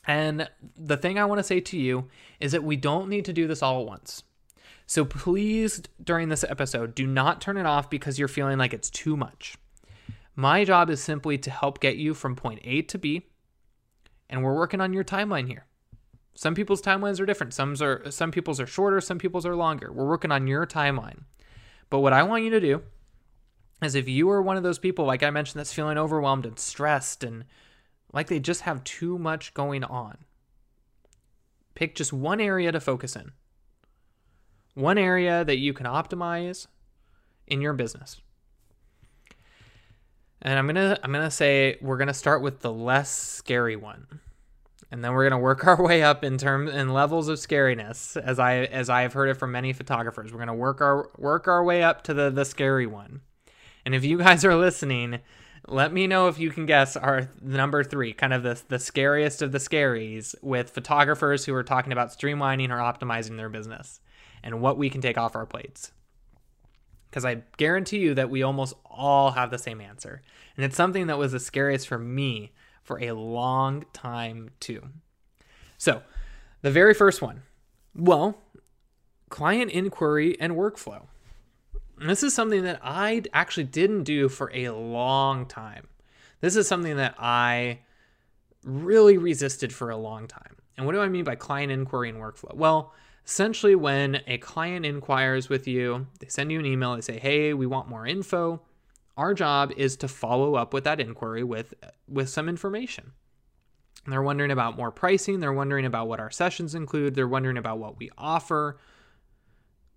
[0.08, 3.34] And the thing I want to say to you is that we don't need to
[3.34, 4.24] do this all at once.
[4.92, 8.90] So please, during this episode, do not turn it off because you're feeling like it's
[8.90, 9.56] too much.
[10.36, 13.26] My job is simply to help get you from point A to B,
[14.30, 15.66] and we're working on your timeline here.
[16.34, 17.54] Some people's timelines are different.
[17.54, 19.94] Some are some people's are shorter, some people's are longer.
[19.94, 21.22] We're working on your timeline.
[21.90, 22.82] But what I want you to do
[23.82, 26.60] is if you are one of those people like I mentioned that's feeling overwhelmed and
[26.60, 27.46] stressed and
[28.12, 30.18] like they just have too much going on,
[31.76, 33.32] pick just one area to focus in.
[34.74, 36.68] One area that you can optimize
[37.48, 38.22] in your business.
[40.42, 43.12] And I'm going to I'm going to say we're going to start with the less
[43.12, 44.08] scary one.
[44.90, 48.18] And then we're going to work our way up in terms in levels of scariness
[48.18, 50.32] as I as I have heard it from many photographers.
[50.32, 53.22] We're going to work our work our way up to the the scary one.
[53.86, 55.20] And if you guys are listening,
[55.68, 59.44] let me know if you can guess our number 3, kind of the the scariest
[59.44, 64.00] of the scaries with photographers who are talking about streamlining or optimizing their business
[64.44, 65.92] and what we can take off our plates
[67.12, 70.22] because I guarantee you that we almost all have the same answer.
[70.56, 74.82] And it's something that was the scariest for me for a long time, too.
[75.78, 76.02] So,
[76.62, 77.44] the very first one
[77.94, 78.38] well,
[79.30, 81.04] client inquiry and workflow.
[81.98, 85.88] This is something that I actually didn't do for a long time.
[86.40, 87.80] This is something that I
[88.64, 90.56] really resisted for a long time.
[90.78, 92.56] And what do I mean by client inquiry and workflow?
[92.56, 92.94] Well,
[93.26, 97.54] Essentially, when a client inquires with you, they send you an email, they say, Hey,
[97.54, 98.62] we want more info.
[99.18, 101.74] Our job is to follow up with that inquiry with,
[102.08, 103.12] with some information.
[104.08, 107.78] They're wondering about more pricing, they're wondering about what our sessions include, they're wondering about
[107.78, 108.80] what we offer,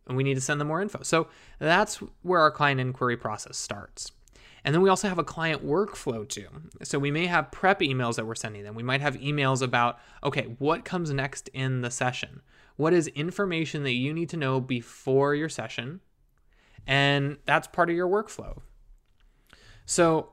[0.07, 1.03] and we need to send them more info.
[1.03, 4.13] So that's where our client inquiry process starts.
[4.65, 6.49] And then we also have a client workflow too.
[6.83, 8.75] So we may have prep emails that we're sending them.
[8.75, 12.41] We might have emails about, okay, what comes next in the session?
[12.77, 16.01] What is information that you need to know before your session?
[16.87, 18.59] And that's part of your workflow.
[19.87, 20.31] So,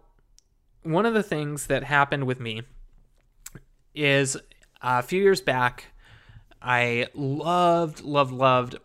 [0.84, 2.63] one of the things that happened with me
[3.93, 4.38] is
[4.82, 5.86] a few years back,
[6.62, 8.77] I loved, loved, loved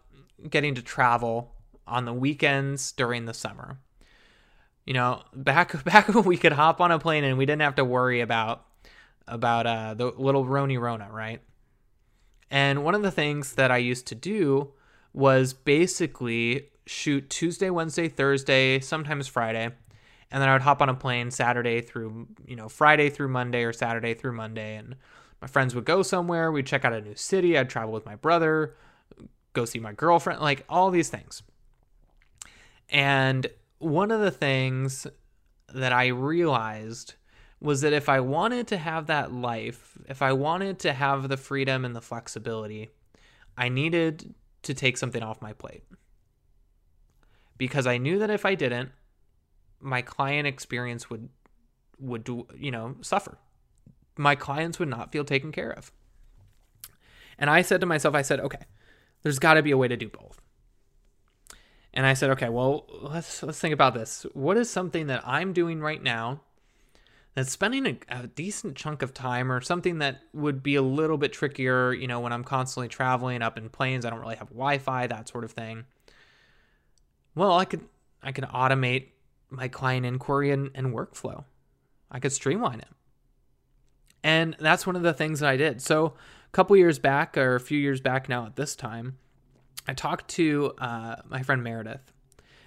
[0.51, 1.53] getting to travel
[1.87, 3.79] on the weekends during the summer.
[4.85, 7.77] You know, back back when we could hop on a plane and we didn't have
[7.77, 8.65] to worry about
[9.27, 11.41] about uh, the little Roni Rona, right?
[12.51, 14.73] And one of the things that I used to do
[15.13, 19.71] was basically shoot Tuesday, Wednesday, Thursday, sometimes Friday,
[20.31, 23.63] and then I would hop on a plane Saturday through, you know, Friday through Monday
[23.65, 24.77] or Saturday through Monday.
[24.77, 24.97] And
[25.41, 28.17] my friends would go somewhere, we'd check out a new city, I'd travel with my
[28.17, 28.75] brother,
[29.53, 31.43] go see my girlfriend, like all these things.
[32.89, 33.47] And
[33.79, 35.07] one of the things
[35.73, 37.15] that I realized
[37.61, 41.37] was that if I wanted to have that life, if I wanted to have the
[41.37, 42.91] freedom and the flexibility,
[43.57, 45.83] I needed to take something off my plate.
[47.57, 48.91] Because I knew that if I didn't,
[49.81, 51.29] my client experience would
[51.99, 53.39] would do, you know, suffer.
[54.19, 55.91] My clients would not feel taken care of.
[57.39, 58.65] And I said to myself, I said, okay,
[59.23, 60.43] there's got to be a way to do both.
[61.95, 64.27] And I said, okay, well, let's let's think about this.
[64.35, 66.43] What is something that I'm doing right now
[67.37, 71.19] that's spending a, a, decent chunk of time or something that would be a little
[71.19, 74.49] bit trickier, you know, when I'm constantly traveling up in planes, I don't really have
[74.49, 75.85] Wi-Fi, that sort of thing.
[77.35, 77.83] Well, I could
[78.23, 79.09] I could automate
[79.51, 81.45] my client inquiry and, and workflow.
[82.11, 82.89] I could streamline it.
[84.25, 85.83] And that's one of the things that I did.
[85.83, 89.19] So a couple years back, or a few years back now at this time,
[89.87, 92.13] I talked to uh, my friend Meredith.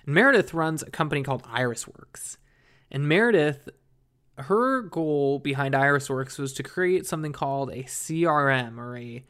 [0.06, 2.38] And Meredith runs a company called Irisworks.
[2.91, 3.68] And Meredith
[4.40, 9.24] her goal behind Irisworks was to create something called a CRM or a,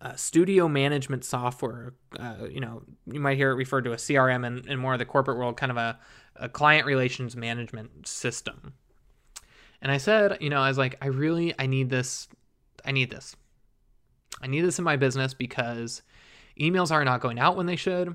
[0.00, 1.94] a studio management software.
[2.18, 4.98] Uh, you know, you might hear it referred to a CRM in, in more of
[4.98, 5.98] the corporate world, kind of a,
[6.36, 8.74] a client relations management system.
[9.82, 12.28] And I said, you know, I was like, I really, I need this.
[12.84, 13.36] I need this.
[14.40, 16.02] I need this in my business because
[16.60, 18.14] emails are not going out when they should.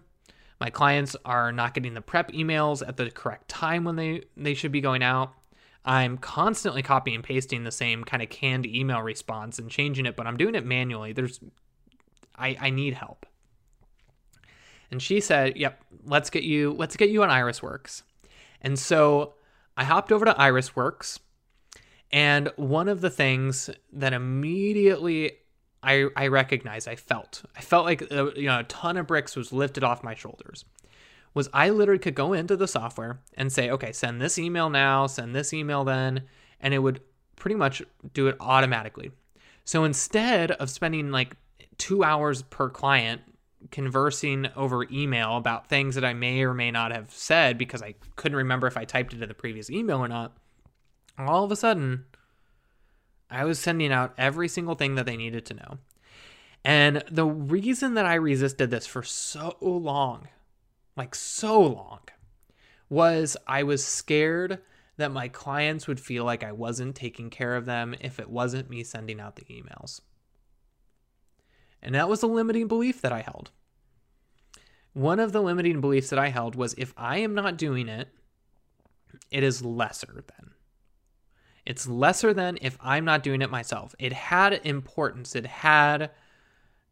[0.59, 4.53] My clients are not getting the prep emails at the correct time when they, they
[4.53, 5.33] should be going out
[5.83, 10.15] I'm constantly copy and pasting the same kind of canned email response and changing it,
[10.15, 11.13] but I'm doing it manually.
[11.13, 11.39] There's
[12.35, 13.25] I, I need help.
[14.91, 18.03] And she said, Yep, let's get you let's get you on Irisworks.
[18.61, 19.33] And so
[19.75, 21.19] I hopped over to Irisworks,
[22.11, 25.37] and one of the things that immediately
[25.81, 29.35] I, I recognized, I felt, I felt like uh, you know a ton of bricks
[29.35, 30.65] was lifted off my shoulders.
[31.33, 35.07] Was I literally could go into the software and say, okay, send this email now,
[35.07, 36.23] send this email then,
[36.59, 37.01] and it would
[37.37, 37.81] pretty much
[38.13, 39.11] do it automatically.
[39.63, 41.35] So instead of spending like
[41.77, 43.21] two hours per client
[43.69, 47.95] conversing over email about things that I may or may not have said because I
[48.15, 50.35] couldn't remember if I typed it in the previous email or not,
[51.17, 52.05] all of a sudden,
[53.29, 55.77] I was sending out every single thing that they needed to know.
[56.63, 60.27] And the reason that I resisted this for so long,
[60.95, 62.01] like so long,
[62.89, 64.59] was I was scared
[64.97, 68.69] that my clients would feel like I wasn't taking care of them if it wasn't
[68.69, 70.01] me sending out the emails.
[71.81, 73.51] And that was a limiting belief that I held.
[74.93, 78.09] One of the limiting beliefs that I held was if I am not doing it,
[79.31, 80.51] it is lesser than.
[81.65, 83.95] It's lesser than if I'm not doing it myself.
[83.99, 86.11] It had importance, it had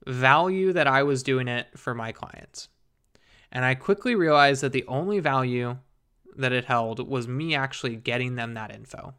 [0.07, 2.69] value that I was doing it for my clients.
[3.51, 5.77] And I quickly realized that the only value
[6.35, 9.13] that it held was me actually getting them that info.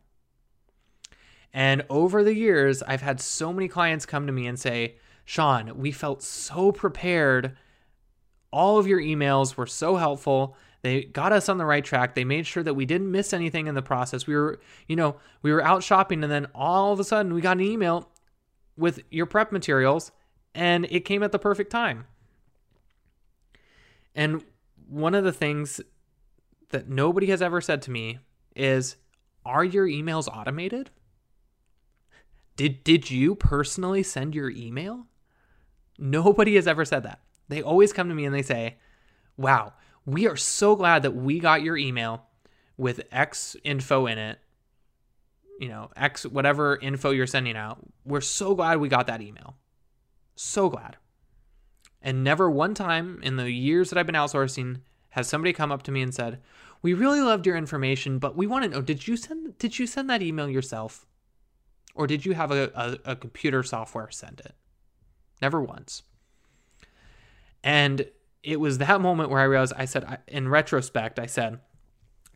[1.53, 5.77] And over the years, I've had so many clients come to me and say, Sean,
[5.77, 7.57] we felt so prepared.
[8.53, 10.57] All of your emails were so helpful.
[10.83, 12.15] They got us on the right track.
[12.15, 14.27] They made sure that we didn't miss anything in the process.
[14.27, 17.41] We were, you know, we were out shopping and then all of a sudden we
[17.41, 18.09] got an email
[18.77, 20.11] with your prep materials
[20.55, 22.07] and it came at the perfect time.
[24.15, 24.45] And
[24.89, 25.81] one of the things
[26.71, 28.19] that nobody has ever said to me
[28.55, 28.97] is,
[29.45, 30.91] "Are your emails automated?"
[32.57, 35.07] Did did you personally send your email?
[35.99, 37.21] Nobody has ever said that.
[37.49, 38.77] They always come to me and they say,
[39.37, 39.73] Wow,
[40.07, 42.27] we are so glad that we got your email
[42.77, 44.39] with X info in it.
[45.59, 47.79] You know, X, whatever info you're sending out.
[48.05, 49.57] We're so glad we got that email.
[50.37, 50.97] So glad.
[52.03, 54.81] And never one time in the years that I've been outsourcing
[55.11, 56.41] has somebody come up to me and said,
[56.83, 59.87] "We really loved your information, but we want to know did you send did you
[59.87, 61.07] send that email yourself,
[61.95, 64.55] or did you have a, a, a computer software send it?"
[65.43, 66.03] Never once.
[67.63, 68.07] And
[68.43, 71.61] it was that moment where I realized, I said, in retrospect, I said,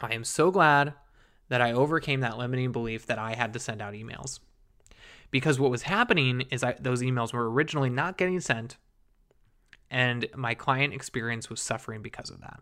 [0.01, 0.95] I am so glad
[1.49, 4.41] that I overcame that limiting belief that I had to send out emails.
[5.31, 8.77] Because what was happening is I, those emails were originally not getting sent,
[9.95, 12.61] and my client experience was suffering because of that.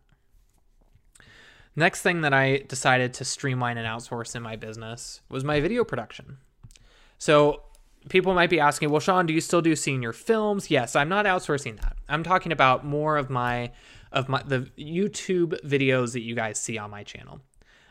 [1.74, 5.82] Next thing that I decided to streamline and outsource in my business was my video
[5.82, 6.36] production.
[7.16, 7.62] So
[8.10, 10.70] people might be asking, well, Sean, do you still do senior films?
[10.70, 11.96] Yes, I'm not outsourcing that.
[12.06, 13.72] I'm talking about more of my
[14.12, 17.40] of my the YouTube videos that you guys see on my channel.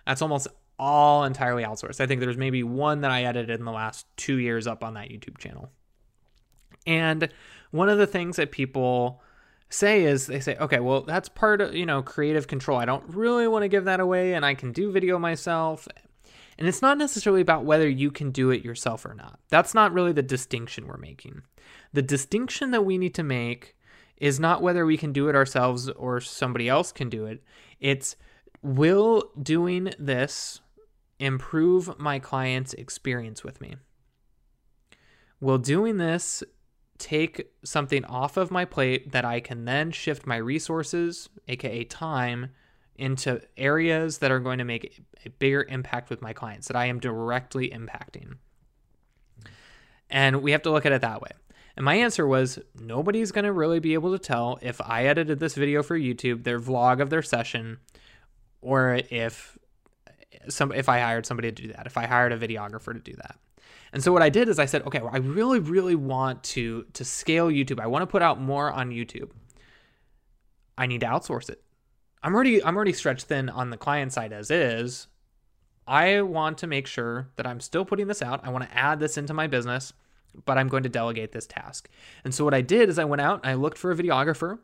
[0.06, 2.00] That's almost all entirely outsourced.
[2.00, 4.94] I think there's maybe one that I edited in the last two years up on
[4.94, 5.72] that YouTube channel.
[6.86, 7.28] And
[7.72, 9.24] one of the things that people
[9.72, 12.78] say is they say, okay, well, that's part of, you know, creative control.
[12.78, 15.88] I don't really want to give that away and I can do video myself.
[16.58, 19.40] And it's not necessarily about whether you can do it yourself or not.
[19.50, 21.42] That's not really the distinction we're making.
[21.94, 23.76] The distinction that we need to make
[24.18, 27.42] is not whether we can do it ourselves or somebody else can do it.
[27.80, 28.16] It's
[28.62, 30.60] will doing this
[31.22, 33.76] improve my client's experience with me?
[35.40, 36.44] Will doing this
[37.02, 42.52] take something off of my plate that I can then shift my resources, aka time,
[42.96, 46.86] into areas that are going to make a bigger impact with my clients that I
[46.86, 48.38] am directly impacting.
[50.10, 51.32] And we have to look at it that way.
[51.76, 55.40] And my answer was nobody's going to really be able to tell if I edited
[55.40, 57.80] this video for YouTube, their vlog of their session,
[58.62, 59.58] or if
[60.50, 63.14] some if I hired somebody to do that, if I hired a videographer to do
[63.14, 63.38] that.
[63.94, 66.86] And so what I did is I said, okay, well, I really really want to
[66.94, 67.80] to scale YouTube.
[67.80, 69.32] I want to put out more on YouTube.
[70.78, 71.62] I need to outsource it.
[72.24, 75.08] I'm already I'm already stretched thin on the client side as is.
[75.88, 78.42] I want to make sure that I'm still putting this out.
[78.44, 79.94] I want to add this into my business,
[80.46, 81.90] but I'm going to delegate this task.
[82.24, 84.60] And so what I did is I went out and I looked for a videographer,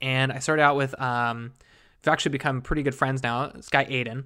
[0.00, 1.52] and I started out with um,
[2.02, 3.48] we've actually become pretty good friends now.
[3.48, 4.24] This guy Aiden,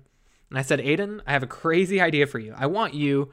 [0.49, 2.55] and I said, Aiden, I have a crazy idea for you.
[2.57, 3.33] I want you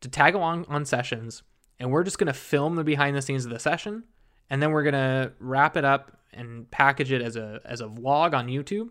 [0.00, 1.42] to tag along on sessions,
[1.78, 4.04] and we're just going to film the behind the scenes of the session,
[4.50, 7.86] and then we're going to wrap it up and package it as a as a
[7.86, 8.90] vlog on YouTube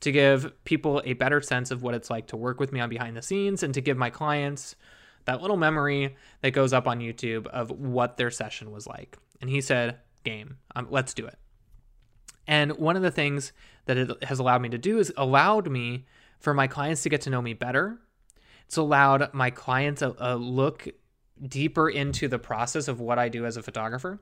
[0.00, 2.88] to give people a better sense of what it's like to work with me on
[2.88, 4.74] behind the scenes and to give my clients
[5.26, 9.16] that little memory that goes up on YouTube of what their session was like.
[9.40, 11.38] And he said, Game, um, let's do it.
[12.46, 13.52] And one of the things
[13.86, 16.06] that it has allowed me to do is allowed me
[16.40, 18.00] for my clients to get to know me better.
[18.72, 20.88] It's allowed my clients a, a look
[21.46, 24.18] deeper into the process of what I do as a photographer.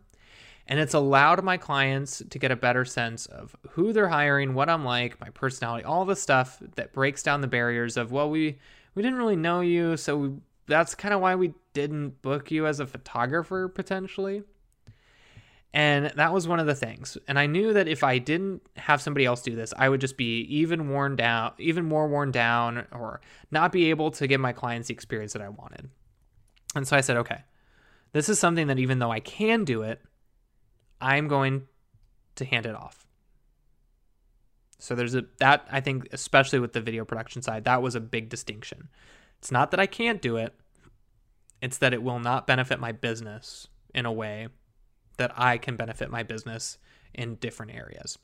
[0.66, 4.68] And it's allowed my clients to get a better sense of who they're hiring, what
[4.68, 8.58] I'm like, my personality, all the stuff that breaks down the barriers of, well, we
[8.96, 10.30] we didn't really know you, so we,
[10.66, 14.42] that's kind of why we didn't book you as a photographer potentially.
[15.72, 17.16] And that was one of the things.
[17.28, 20.16] And I knew that if I didn't have somebody else do this, I would just
[20.16, 23.20] be even worn down, even more worn down, or
[23.52, 25.88] not be able to give my clients the experience that I wanted.
[26.74, 27.42] And so I said, okay,
[28.12, 30.00] this is something that even though I can do it,
[31.00, 31.68] I'm going
[32.34, 33.06] to hand it off.
[34.80, 38.00] So there's a that I think especially with the video production side, that was a
[38.00, 38.88] big distinction.
[39.38, 40.54] It's not that I can't do it.
[41.60, 44.48] It's that it will not benefit my business in a way
[45.20, 46.78] that I can benefit my business
[47.14, 48.18] in different areas.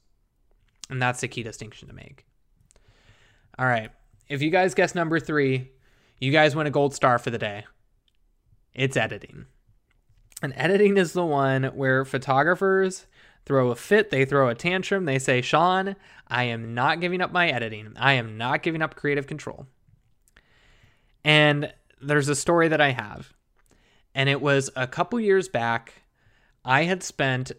[0.89, 2.25] And that's the key distinction to make.
[3.59, 3.91] All right.
[4.29, 5.71] If you guys guess number 3,
[6.21, 7.65] you guys win a gold star for the day.
[8.75, 9.45] It's editing.
[10.43, 13.07] And editing is the one where photographers
[13.45, 15.97] throw a fit, they throw a tantrum, they say, Sean,
[16.29, 17.93] I am not giving up my editing.
[17.97, 19.67] I am not giving up creative control.
[21.25, 23.35] And there's a story that I have.
[24.15, 25.93] And it was a couple years back.
[26.67, 27.53] I had spent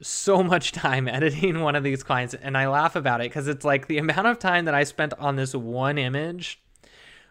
[0.00, 3.64] so much time editing one of these clients, and I laugh about it because it's
[3.64, 6.62] like the amount of time that I spent on this one image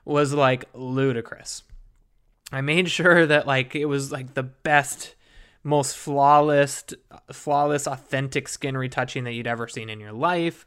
[0.05, 1.63] was like ludicrous.
[2.51, 5.15] I made sure that like it was like the best,
[5.63, 6.83] most flawless,
[7.31, 10.65] flawless, authentic skin retouching that you'd ever seen in your life.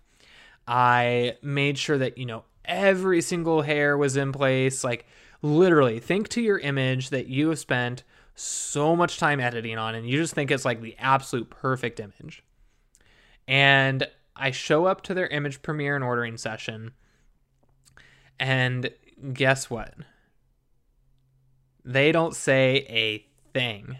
[0.66, 4.84] I made sure that you know every single hair was in place.
[4.84, 5.06] Like
[5.42, 8.04] literally, think to your image that you have spent
[8.34, 12.42] so much time editing on, and you just think it's like the absolute perfect image.
[13.46, 14.06] And
[14.36, 16.92] I show up to their image premiere and ordering session,
[18.38, 18.90] and
[19.32, 19.94] guess what?
[21.84, 23.98] They don't say a thing.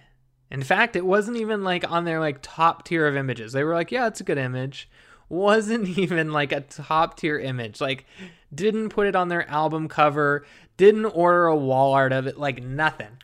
[0.51, 3.53] In fact, it wasn't even like on their like top tier of images.
[3.53, 4.89] They were like, "Yeah, it's a good image."
[5.29, 7.81] Wasn't even like a top tier image.
[7.81, 8.07] Like
[8.55, 10.45] didn't put it on their album cover,
[10.77, 13.19] didn't order a wall art of it, like nothing.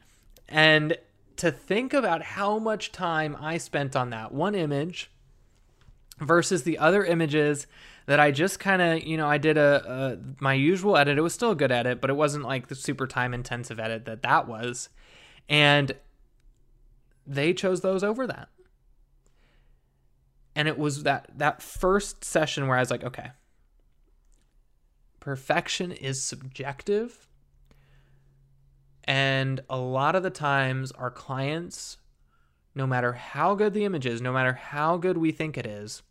[0.49, 0.97] And
[1.37, 5.11] to think about how much time I spent on that one image
[6.19, 7.67] versus the other images
[8.07, 11.19] that I just kind of, you know, I did a, a, my usual edit.
[11.19, 14.07] It was still a good edit, but it wasn't like the super time intensive edit
[14.07, 14.89] that that was.
[15.49, 15.93] And
[17.27, 18.49] they chose those over that.
[20.57, 23.31] And it was that that first session where I was like, okay.
[25.21, 27.28] Perfection is subjective.
[29.09, 31.97] And a lot of the times our clients
[32.75, 36.03] no matter how good the image is, no matter how good we think it is,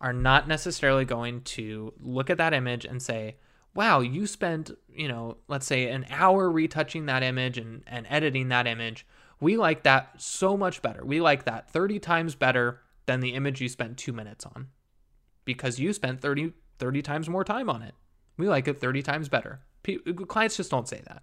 [0.00, 3.36] are not necessarily going to look at that image and say,
[3.74, 8.48] wow, you spent, you know, let's say an hour retouching that image and, and editing
[8.48, 9.06] that image.
[9.40, 11.02] We like that so much better.
[11.04, 14.68] We like that 30 times better than the image you spent two minutes on
[15.44, 17.94] because you spent 30, 30 times more time on it.
[18.36, 19.60] We like it 30 times better.
[19.82, 21.22] P- clients just don't say that.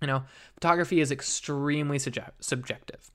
[0.00, 0.24] You know,
[0.54, 3.10] photography is extremely subjective.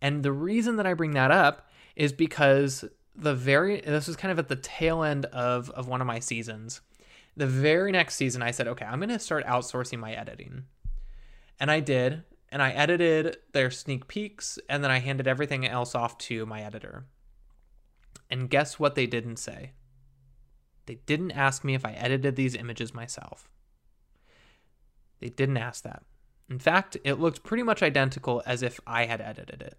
[0.00, 2.84] And the reason that I bring that up is because
[3.14, 6.18] the very this was kind of at the tail end of of one of my
[6.18, 6.80] seasons.
[7.36, 10.64] The very next season I said, "Okay, I'm going to start outsourcing my editing."
[11.60, 15.94] And I did, and I edited their sneak peeks and then I handed everything else
[15.94, 17.06] off to my editor.
[18.28, 19.72] And guess what they didn't say?
[20.86, 23.48] They didn't ask me if I edited these images myself.
[25.22, 26.02] They didn't ask that.
[26.50, 29.78] In fact, it looked pretty much identical as if I had edited it.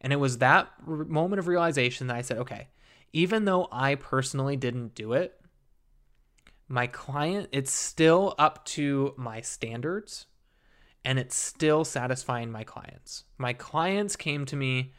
[0.00, 2.68] And it was that moment of realization that I said, okay,
[3.12, 5.38] even though I personally didn't do it,
[6.68, 10.24] my client, it's still up to my standards
[11.04, 13.24] and it's still satisfying my clients.
[13.36, 14.94] My clients came to me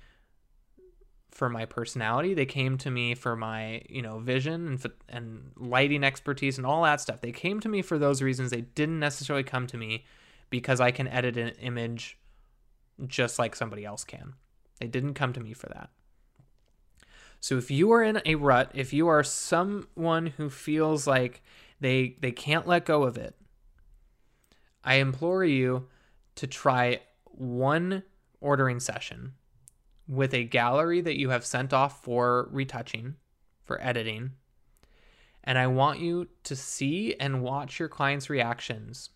[1.34, 2.34] for my personality.
[2.34, 6.84] They came to me for my, you know, vision and and lighting expertise and all
[6.84, 7.22] that stuff.
[7.22, 8.52] They came to me for those reasons.
[8.52, 10.06] They didn't necessarily come to me
[10.50, 12.20] because I can edit an image
[13.08, 14.34] just like somebody else can.
[14.80, 15.90] They didn't come to me for that.
[17.40, 21.42] So if you are in a rut, if you are someone who feels like
[21.80, 23.36] they they can't let go of it,
[24.84, 25.88] I implore you
[26.36, 28.04] to try one
[28.40, 29.34] ordering session
[30.08, 33.16] with a gallery that you have sent off for retouching,
[33.64, 34.32] for editing,
[35.44, 39.10] And I want you to see and watch your clients' reactions.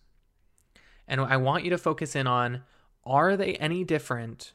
[1.06, 2.62] And I want you to focus in on
[3.04, 4.52] are they any different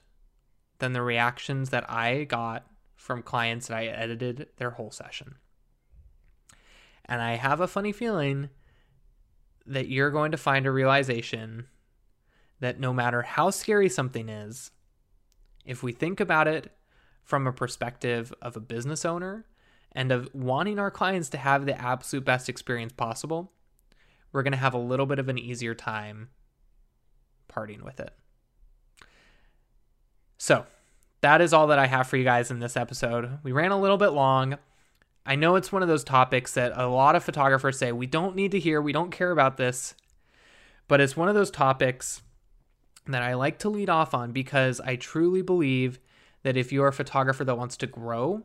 [0.77, 5.35] than the reactions that I got from clients that I edited their whole session?
[7.05, 8.49] And I have a funny feeling
[9.65, 11.67] that you're going to find a realization
[12.59, 14.71] that no matter how scary something is,
[15.65, 16.71] if we think about it
[17.23, 19.45] from a perspective of a business owner
[19.91, 23.51] and of wanting our clients to have the absolute best experience possible,
[24.31, 26.29] we're going to have a little bit of an easier time
[27.47, 28.11] parting with it.
[30.37, 30.65] So,
[31.21, 33.39] that is all that I have for you guys in this episode.
[33.43, 34.57] We ran a little bit long.
[35.25, 38.35] I know it's one of those topics that a lot of photographers say we don't
[38.35, 39.95] need to hear, we don't care about this.
[40.89, 42.22] But it's one of those topics
[43.07, 45.99] that I like to lead off on because I truly believe
[46.43, 48.43] that if you're a photographer that wants to grow,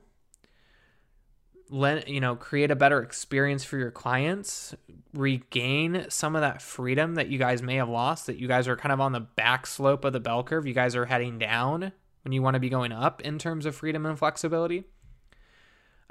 [1.71, 4.75] let you know create a better experience for your clients
[5.13, 8.77] regain some of that freedom that you guys may have lost that you guys are
[8.77, 11.93] kind of on the back slope of the bell curve you guys are heading down
[12.25, 14.85] when you want to be going up in terms of freedom and flexibility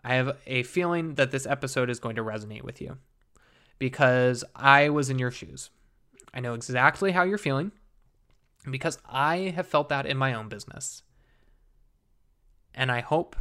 [0.04, 2.98] i have a feeling that this episode is going to resonate with you
[3.80, 5.70] because i was in your shoes.
[6.34, 7.72] I know exactly how you're feeling
[8.72, 11.04] because i have felt that in my own business
[12.74, 13.36] and i hope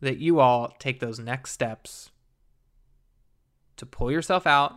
[0.00, 2.10] that you all take those next steps
[3.76, 4.74] to pull yourself out,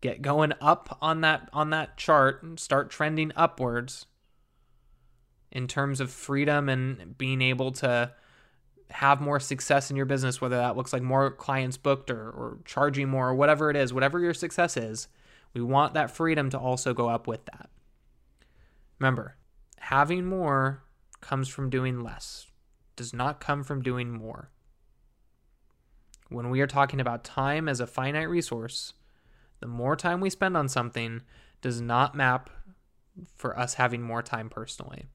[0.00, 4.06] get going up on that on that chart and start trending upwards
[5.52, 8.12] in terms of freedom and being able to
[8.90, 12.58] have more success in your business, whether that looks like more clients booked or, or
[12.64, 15.08] charging more or whatever it is, whatever your success is,
[15.54, 17.70] we want that freedom to also go up with that.
[18.98, 19.36] Remember,
[19.78, 20.82] having more
[21.20, 22.46] comes from doing less
[22.96, 24.50] does not come from doing more.
[26.28, 28.94] When we are talking about time as a finite resource,
[29.60, 31.22] the more time we spend on something
[31.60, 32.50] does not map
[33.36, 35.06] for us having more time personally.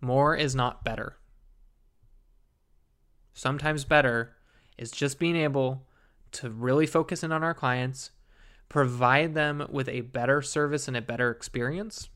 [0.00, 1.16] More is not better.
[3.34, 4.36] Sometimes better
[4.76, 5.86] is just being able
[6.32, 8.10] to really focus in on our clients,
[8.72, 12.08] provide them with a better service and a better experience,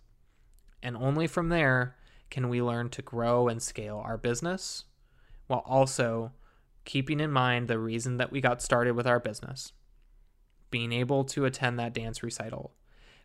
[0.83, 1.97] and only from there
[2.31, 4.85] can we learn to grow and scale our business
[5.49, 6.33] while also
[6.87, 9.75] keeping in mind the reason that we got started with our business.
[10.71, 12.73] Being able to attend that dance recital,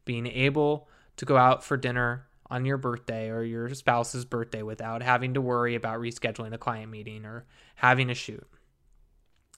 [0.04, 5.02] being able to go out for dinner on your birthday or your spouse's birthday without
[5.02, 8.46] having to worry about rescheduling a client meeting or having a shoot.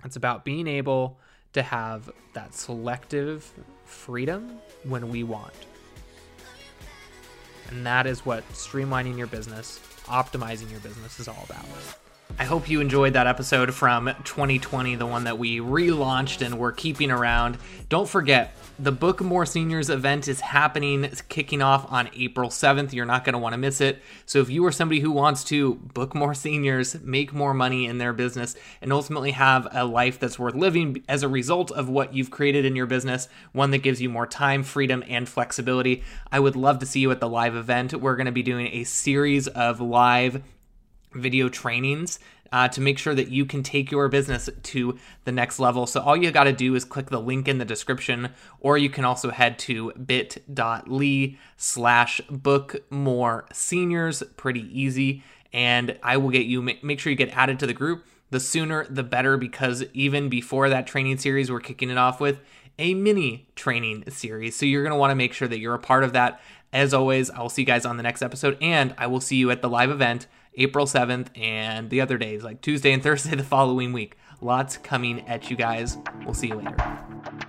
[0.05, 1.19] It's about being able
[1.53, 3.51] to have that selective
[3.85, 5.53] freedom when we want.
[7.69, 11.65] And that is what streamlining your business, optimizing your business is all about.
[12.39, 16.71] I hope you enjoyed that episode from 2020, the one that we relaunched and we're
[16.71, 17.59] keeping around.
[17.89, 22.91] Don't forget, the Book More Seniors event is happening, it's kicking off on April 7th.
[22.91, 24.01] You're not going to want to miss it.
[24.25, 27.99] So, if you are somebody who wants to book more seniors, make more money in
[27.99, 32.15] their business, and ultimately have a life that's worth living as a result of what
[32.15, 36.39] you've created in your business, one that gives you more time, freedom, and flexibility, I
[36.39, 37.93] would love to see you at the live event.
[37.93, 40.41] We're going to be doing a series of live
[41.13, 42.19] video trainings
[42.51, 45.87] uh, to make sure that you can take your business to the next level.
[45.87, 48.89] So all you got to do is click the link in the description, or you
[48.89, 54.21] can also head to bit.ly slash book more seniors.
[54.37, 55.23] Pretty easy.
[55.51, 58.05] And I will get you, make sure you get added to the group.
[58.29, 62.39] The sooner, the better, because even before that training series, we're kicking it off with
[62.79, 64.55] a mini training series.
[64.55, 66.41] So you're going to want to make sure that you're a part of that.
[66.71, 69.51] As always, I'll see you guys on the next episode, and I will see you
[69.51, 73.43] at the live event April 7th, and the other days, like Tuesday and Thursday the
[73.43, 74.17] following week.
[74.41, 75.97] Lots coming at you guys.
[76.25, 76.75] We'll see you later.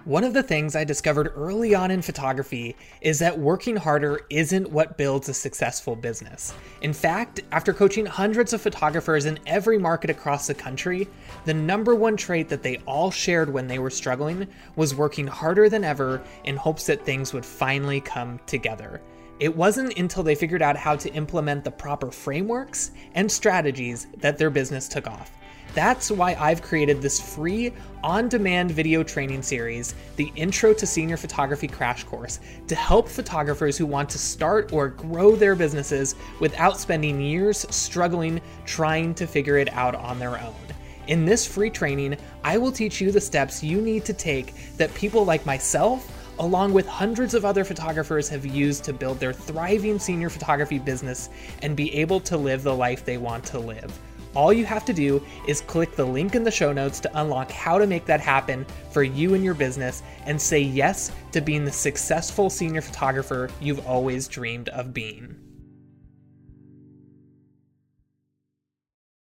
[0.04, 4.70] One of the things I discovered early on in photography is that working harder isn't
[4.70, 6.54] what builds a successful business.
[6.82, 11.08] In fact, after coaching hundreds of photographers in every market across the country,
[11.46, 14.46] the number one trait that they all shared when they were struggling
[14.76, 19.00] was working harder than ever in hopes that things would finally come together.
[19.40, 24.38] It wasn't until they figured out how to implement the proper frameworks and strategies that
[24.38, 25.32] their business took off.
[25.74, 27.72] That's why I've created this free
[28.04, 33.76] on demand video training series, the Intro to Senior Photography Crash Course, to help photographers
[33.76, 39.56] who want to start or grow their businesses without spending years struggling trying to figure
[39.56, 40.54] it out on their own.
[41.08, 44.94] In this free training, I will teach you the steps you need to take that
[44.94, 46.08] people like myself
[46.38, 51.30] along with hundreds of other photographers, have used to build their thriving senior photography business
[51.62, 53.98] and be able to live the life they want to live.
[54.34, 57.52] All you have to do is click the link in the show notes to unlock
[57.52, 61.64] how to make that happen for you and your business and say yes to being
[61.64, 65.43] the successful senior photographer you've always dreamed of being.